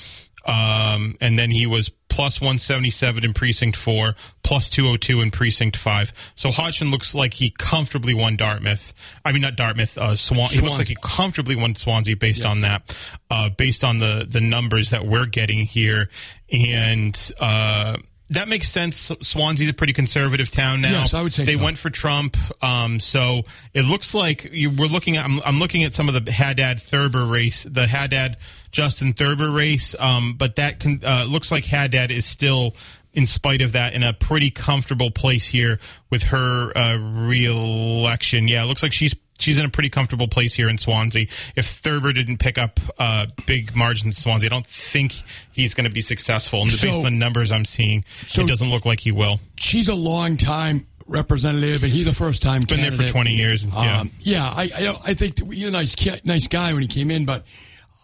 [0.45, 5.01] um, and then he was plus one seventy seven in precinct four, plus two hundred
[5.01, 6.13] two in precinct five.
[6.35, 8.93] So Hodgson looks like he comfortably won Dartmouth.
[9.25, 9.97] I mean, not Dartmouth.
[9.97, 10.49] Uh, Swan.
[10.49, 12.97] He looks like he comfortably won Swansea based on that,
[13.29, 16.09] uh, based on the the numbers that we're getting here,
[16.51, 17.97] and uh,
[18.29, 19.11] that makes sense.
[19.21, 20.91] Swansea's a pretty conservative town now.
[20.91, 21.63] Yes, I would say they so.
[21.63, 25.25] went for Trump, um, so it looks like you, we're looking at.
[25.25, 28.37] I'm, I'm looking at some of the Haddad Thurber race, the Haddad
[28.75, 32.75] Justin Thurber race, um, but that can, uh, looks like Haddad is still.
[33.13, 38.61] In spite of that, in a pretty comfortable place here with her uh, re-election, yeah,
[38.61, 41.27] it looks like she's she's in a pretty comfortable place here in Swansea.
[41.55, 45.13] If Thurber didn't pick up uh, big margins in Swansea, I don't think
[45.53, 46.63] he's going to be successful.
[46.63, 49.39] And So- based on the numbers I'm seeing, So- it doesn't look like he will.
[49.57, 52.63] She's a long time representative, and he's a first time.
[52.63, 53.99] Been there for 20 years, and- yeah.
[54.01, 54.45] Um, yeah.
[54.45, 57.45] I I, I think he's a nice nice guy when he came in, but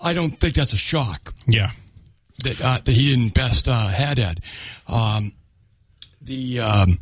[0.01, 1.71] I don't think that's a shock Yeah.
[2.43, 4.41] that uh, that he didn't best uh, Haddad.
[4.87, 5.33] Um,
[6.21, 6.99] the um,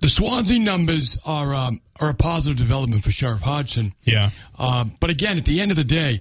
[0.00, 3.92] the Swansea numbers are um, are a positive development for Sheriff Hodgson.
[4.04, 4.30] Yeah.
[4.58, 6.20] Um, but again, at the end of the day,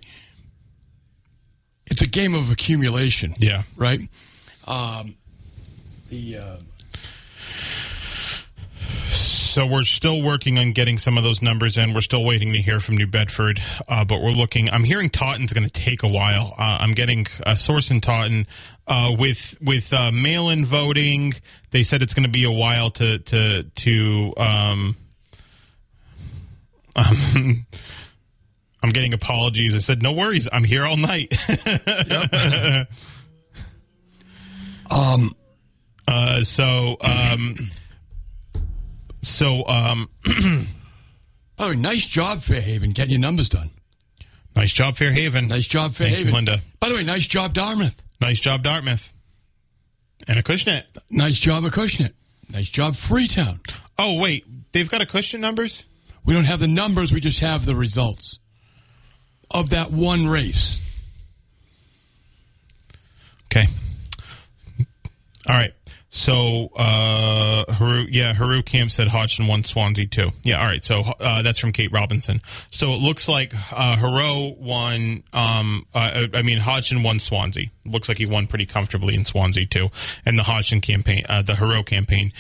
[1.86, 3.34] it's a game of accumulation.
[3.38, 3.63] Yeah.
[3.76, 4.02] Right.
[4.65, 5.15] Um,
[6.10, 6.56] the uh,
[9.58, 11.96] So we're still working on getting some of those numbers in.
[11.96, 14.70] We're still waiting to hear from New Bedford, uh, but we're looking.
[14.70, 16.54] I'm hearing Taunton's going to take a while.
[16.56, 18.46] Uh, I'm getting a source in Taunton
[18.86, 21.34] uh, with with uh, mail-in voting.
[21.72, 24.34] They said it's going to be a while to to to.
[24.38, 24.96] Um,
[26.96, 27.65] um,
[28.84, 29.74] I'm getting apologies.
[29.74, 30.48] I said no worries.
[30.54, 31.36] I'm here all night.
[34.92, 35.34] um,
[36.08, 37.69] Uh, so, um,
[39.22, 40.10] so, um,
[41.60, 43.72] oh, nice job, Fairhaven, getting your numbers done.
[44.56, 45.48] Nice job, Fairhaven.
[45.48, 46.34] Nice job, Thank you, Fairhaven.
[46.34, 46.62] Linda.
[46.80, 48.02] By the way, nice job, Dartmouth.
[48.20, 49.13] Nice job, Dartmouth.
[50.28, 50.84] And Acushnet.
[51.12, 52.13] Nice job, Acushnet.
[52.50, 53.60] Nice job, Freetown.
[54.00, 54.46] Oh, wait.
[54.72, 55.86] They've got Acushnet numbers?
[56.26, 58.40] We don't have the numbers, we just have the results
[59.50, 60.84] of that one race.
[63.46, 63.68] Okay.
[65.48, 65.74] All right.
[66.10, 70.29] So, uh, Heroux, yeah, Heroux Camp said Hodgson won Swansea too.
[70.43, 70.83] Yeah, all right.
[70.83, 72.41] So, uh, that's from Kate Robinson.
[72.71, 77.67] So it looks like, uh, Heroux won, um, uh, I mean, Hodgson won Swansea.
[77.85, 79.89] Looks like he won pretty comfortably in Swansea too.
[80.25, 82.31] And the Hodgson campaign, uh, the Heroux campaign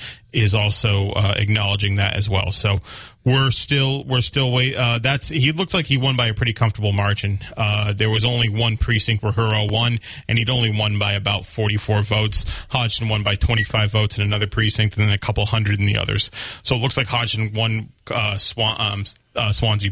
[0.41, 2.51] is also, uh, acknowledging that as well.
[2.51, 2.79] So
[3.23, 6.53] we're still, we're still wait, uh, that's, he looks like he won by a pretty
[6.53, 7.39] comfortable margin.
[7.55, 11.45] Uh, there was only one precinct where Heroux won, and he'd only won by about
[11.45, 12.45] 44 votes.
[12.69, 15.97] Hodgson won by 25 votes in another precinct, and then a couple hundred in the
[15.97, 16.31] others.
[16.63, 19.03] So it looks like Hodgson won, uh, Swan, um,
[19.35, 19.91] uh, Swansea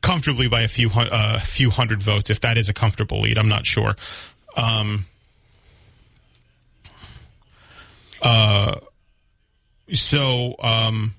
[0.00, 2.30] comfortably by a few uh, few hundred votes.
[2.30, 3.96] If that is a comfortable lead, I'm not sure.
[4.56, 5.06] Um,
[8.22, 8.76] uh,
[9.94, 11.14] so um,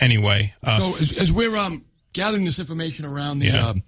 [0.00, 3.68] anyway, uh, so as, as we're um, gathering this information around the Yeah.
[3.68, 3.82] um,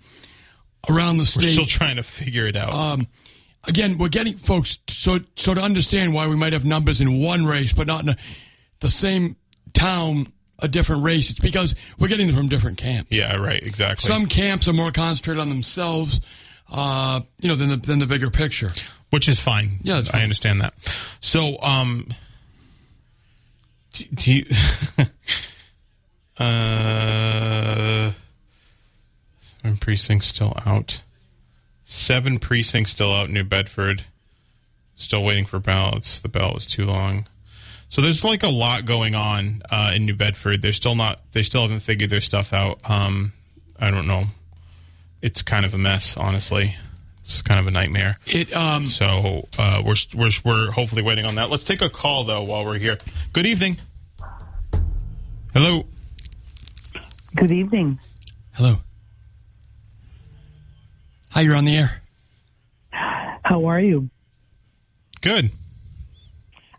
[0.89, 2.73] around the we're state, still trying to figure it out.
[2.73, 3.07] um,
[3.65, 7.45] again, we're getting folks so so to understand why we might have numbers in one
[7.47, 8.17] race, but not in a,
[8.81, 9.37] the same
[9.73, 11.31] town, a different race.
[11.31, 13.11] It's because we're getting them from different camps.
[13.13, 14.07] yeah, right, exactly.
[14.07, 16.21] Some camps are more concentrated on themselves,
[16.71, 18.71] uh, you know, than the than the bigger picture.
[19.11, 19.79] which is fine.
[19.83, 20.23] Yeah, I fine.
[20.23, 20.75] understand that.
[21.21, 22.09] So, um,
[24.15, 24.47] do, you,
[26.39, 28.13] uh,
[29.41, 31.03] seven precincts still out.
[31.85, 33.31] Seven precincts still out.
[33.31, 34.05] New Bedford,
[34.97, 36.21] still waiting for ballots.
[36.21, 37.27] The ballot was too long.
[37.89, 40.63] So there's like a lot going on uh, in New Bedford.
[40.63, 41.21] They're still not.
[41.33, 42.81] They still haven't figured their stuff out.
[42.85, 43.33] Um,
[43.79, 44.25] I don't know.
[45.23, 46.77] It's kind of a mess, honestly.
[47.27, 48.19] It's kind of a nightmare.
[48.25, 51.51] It um, So uh, we're we're we're hopefully waiting on that.
[51.51, 52.99] Let's take a call though while we're here.
[53.33, 53.79] Good evening.
[55.53, 55.87] Hello.
[57.35, 57.99] Good evening.
[58.53, 58.77] hello.
[61.31, 62.01] Hi, you're on the air.
[62.93, 64.09] How are you?
[65.21, 65.51] Good.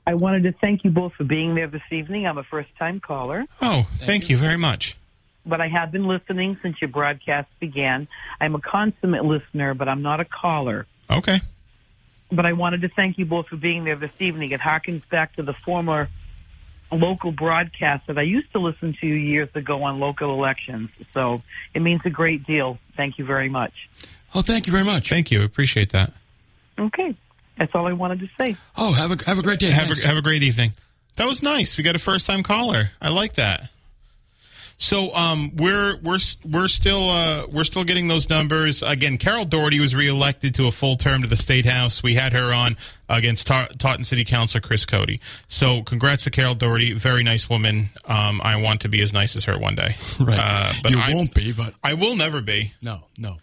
[0.05, 2.25] I wanted to thank you both for being there this evening.
[2.25, 4.37] I'm a first time caller, Oh, thank, you.
[4.37, 4.95] very much.
[5.47, 8.07] But I have been listening since your broadcast began.
[8.39, 10.85] I'm a consummate listener, but I'm not a caller.
[11.09, 11.39] Okay.
[12.31, 14.51] But I wanted to thank you both for being there this evening.
[14.51, 16.09] It harkens back to the former
[16.91, 20.89] local broadcast that I used to listen to years ago on local elections.
[21.13, 21.39] So
[21.73, 22.79] it means a great deal.
[22.95, 23.89] Thank you very much.
[24.35, 25.09] Oh, thank you very much.
[25.09, 25.43] Thank you.
[25.43, 26.13] Appreciate that.
[26.77, 27.15] Okay.
[27.57, 28.55] That's all I wanted to say.
[28.75, 29.71] Oh, have a have a great day.
[29.71, 30.03] Have Thanks.
[30.03, 30.73] a, have a great evening.
[31.15, 31.77] That was nice.
[31.77, 32.91] We got a first time caller.
[33.01, 33.69] I like that.
[34.77, 39.17] So um, we're we're we're still uh, we're still getting those numbers again.
[39.17, 42.03] Carol Doherty was reelected to a full term to the state house.
[42.03, 42.77] We had her on
[43.09, 45.19] against Ta- Taunton City Councilor Chris Cody.
[45.47, 47.89] So congrats to Carol Doherty, very nice woman.
[48.05, 49.95] Um, I want to be as nice as her one day.
[50.19, 50.39] right.
[50.39, 52.73] Uh, but you I, won't be, but I will never be.
[52.81, 53.37] no, no.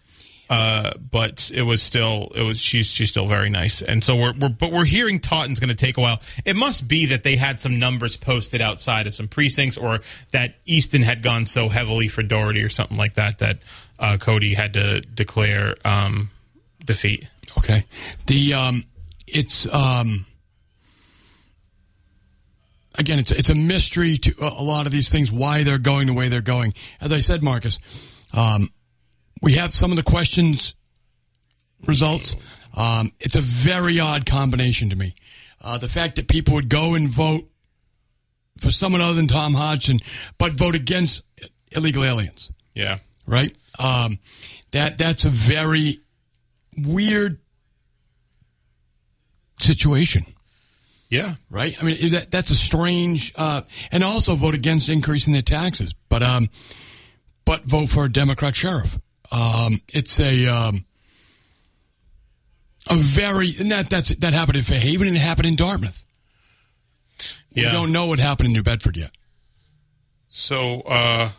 [0.49, 4.33] Uh, but it was still it was she's she's still very nice, and so we're,
[4.33, 6.21] we're but we're hearing Taunton's going to take a while.
[6.45, 10.55] It must be that they had some numbers posted outside of some precincts, or that
[10.65, 13.57] Easton had gone so heavily for Doherty or something like that that
[13.97, 16.29] uh, Cody had to declare um,
[16.85, 17.27] defeat.
[17.57, 17.85] Okay.
[18.27, 18.85] The um,
[19.25, 20.25] it's um,
[22.95, 26.07] again, it's it's a mystery to a a lot of these things why they're going
[26.07, 26.73] the way they're going.
[27.01, 27.79] As I said, Marcus,
[28.33, 28.69] um,
[29.41, 30.75] we have some of the questions
[31.85, 32.35] results.
[32.75, 35.15] Um, it's a very odd combination to me.
[35.61, 37.49] Uh, the fact that people would go and vote
[38.59, 39.99] for someone other than Tom Hodgson,
[40.37, 41.23] but vote against
[41.71, 43.55] illegal aliens Yeah, right?
[43.79, 44.19] Um,
[44.71, 45.99] that that's a very
[46.77, 47.39] weird
[49.59, 50.25] situation,
[51.09, 51.75] yeah, right?
[51.79, 53.61] I mean, that that's a strange, uh,
[53.91, 56.49] and also vote against increasing their taxes, but um,
[57.45, 58.97] but vote for a Democrat sheriff.
[59.35, 60.85] Um, it's a um,
[62.87, 66.05] a very and that that's that happened in Fairhaven and it happened in Dartmouth.
[67.51, 67.65] yeah.
[67.65, 69.11] We don't know what happened in New Bedford yet.
[70.29, 71.31] So, uh,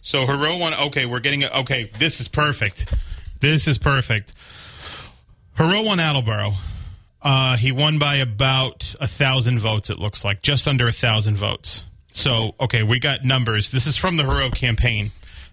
[0.00, 0.72] so Heroux won.
[0.74, 1.52] Okay, we're getting it.
[1.52, 2.92] Okay, this is perfect.
[3.40, 4.32] This is perfect.
[5.58, 6.52] Heroux won Attleboro.
[7.20, 9.90] Uh, he won by about a thousand votes.
[9.90, 11.84] It looks like just under a thousand votes.
[12.12, 13.70] So, okay, we got numbers.
[13.70, 15.12] This is from the Heroux campaign.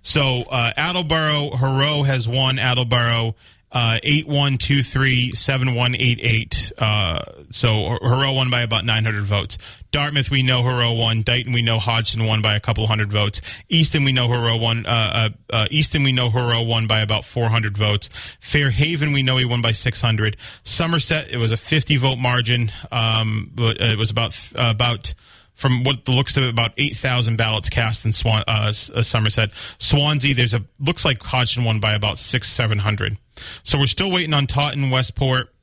[0.10, 3.36] So, uh, Attleboro, Heroux has won Attleboro
[3.72, 6.72] uh, 81237188.
[6.80, 9.60] Uh, so Heroux won by about 900 votes.
[9.92, 11.22] Dartmouth, we know Heroux won.
[11.22, 13.42] Dighton, we know Hodgson won by a couple hundred votes.
[13.70, 14.88] Easton, we know Heroux won.
[14.88, 18.10] Uh, uh, uh, Easton, we know Heroux won by about 400 votes.
[18.40, 20.38] Fairhaven, we know he won by 600.
[20.64, 22.72] Somerset, it was a 50 vote margin.
[22.92, 25.14] Um, it was about about
[25.60, 29.50] from what the looks of it, about 8,000 ballots cast in Swan, uh, uh, Somerset.
[29.78, 33.18] Swansea, there's a, looks like Hodgson won by about six, 700.
[33.64, 35.54] So we're still waiting on Taunton, Westport.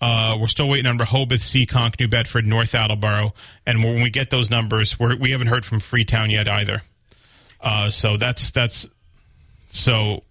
[0.00, 3.34] Uh, we're still waiting on Rehoboth, Seekonk, New Bedford, North Attleboro.
[3.66, 6.80] And when we get those numbers, we're, we haven't heard from Freetown yet either.
[7.60, 8.88] Uh, so that's, that's,
[9.68, 10.22] so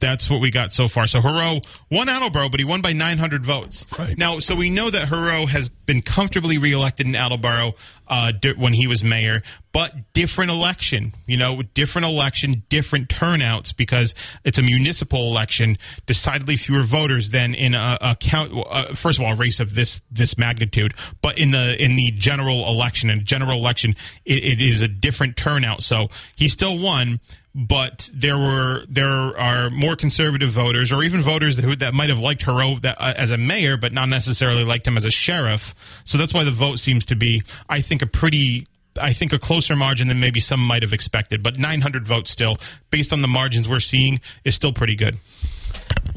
[0.00, 1.06] that's what we got so far.
[1.06, 3.86] So Heroux won Attleboro, but he won by 900 votes.
[3.98, 4.18] Right.
[4.18, 7.74] Now, so we know that Heroux has been comfortably reelected in Attleboro
[8.06, 9.42] uh, di- when he was mayor,
[9.72, 11.14] but different election.
[11.26, 14.14] You know, different election, different turnouts because
[14.44, 15.78] it's a municipal election.
[16.06, 18.52] Decidedly fewer voters than in a, a count.
[18.54, 22.10] Uh, first of all, a race of this this magnitude, but in the in the
[22.10, 25.82] general election, in general election, it, it is a different turnout.
[25.82, 27.20] So he still won
[27.54, 32.18] but there were there are more conservative voters, or even voters that that might have
[32.18, 35.74] liked Heroux that, uh, as a mayor, but not necessarily liked him as a sheriff.
[36.04, 38.66] So that's why the vote seems to be, I think, a pretty.
[39.00, 42.58] I think a closer margin than maybe some might have expected, but 900 votes still,
[42.90, 45.18] based on the margins we're seeing, is still pretty good.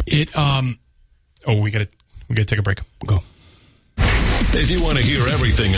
[0.05, 0.77] It um
[1.47, 1.87] Oh, we got to
[2.29, 2.81] we got to take a break.
[3.05, 3.19] go.
[3.97, 5.75] If you want to hear everything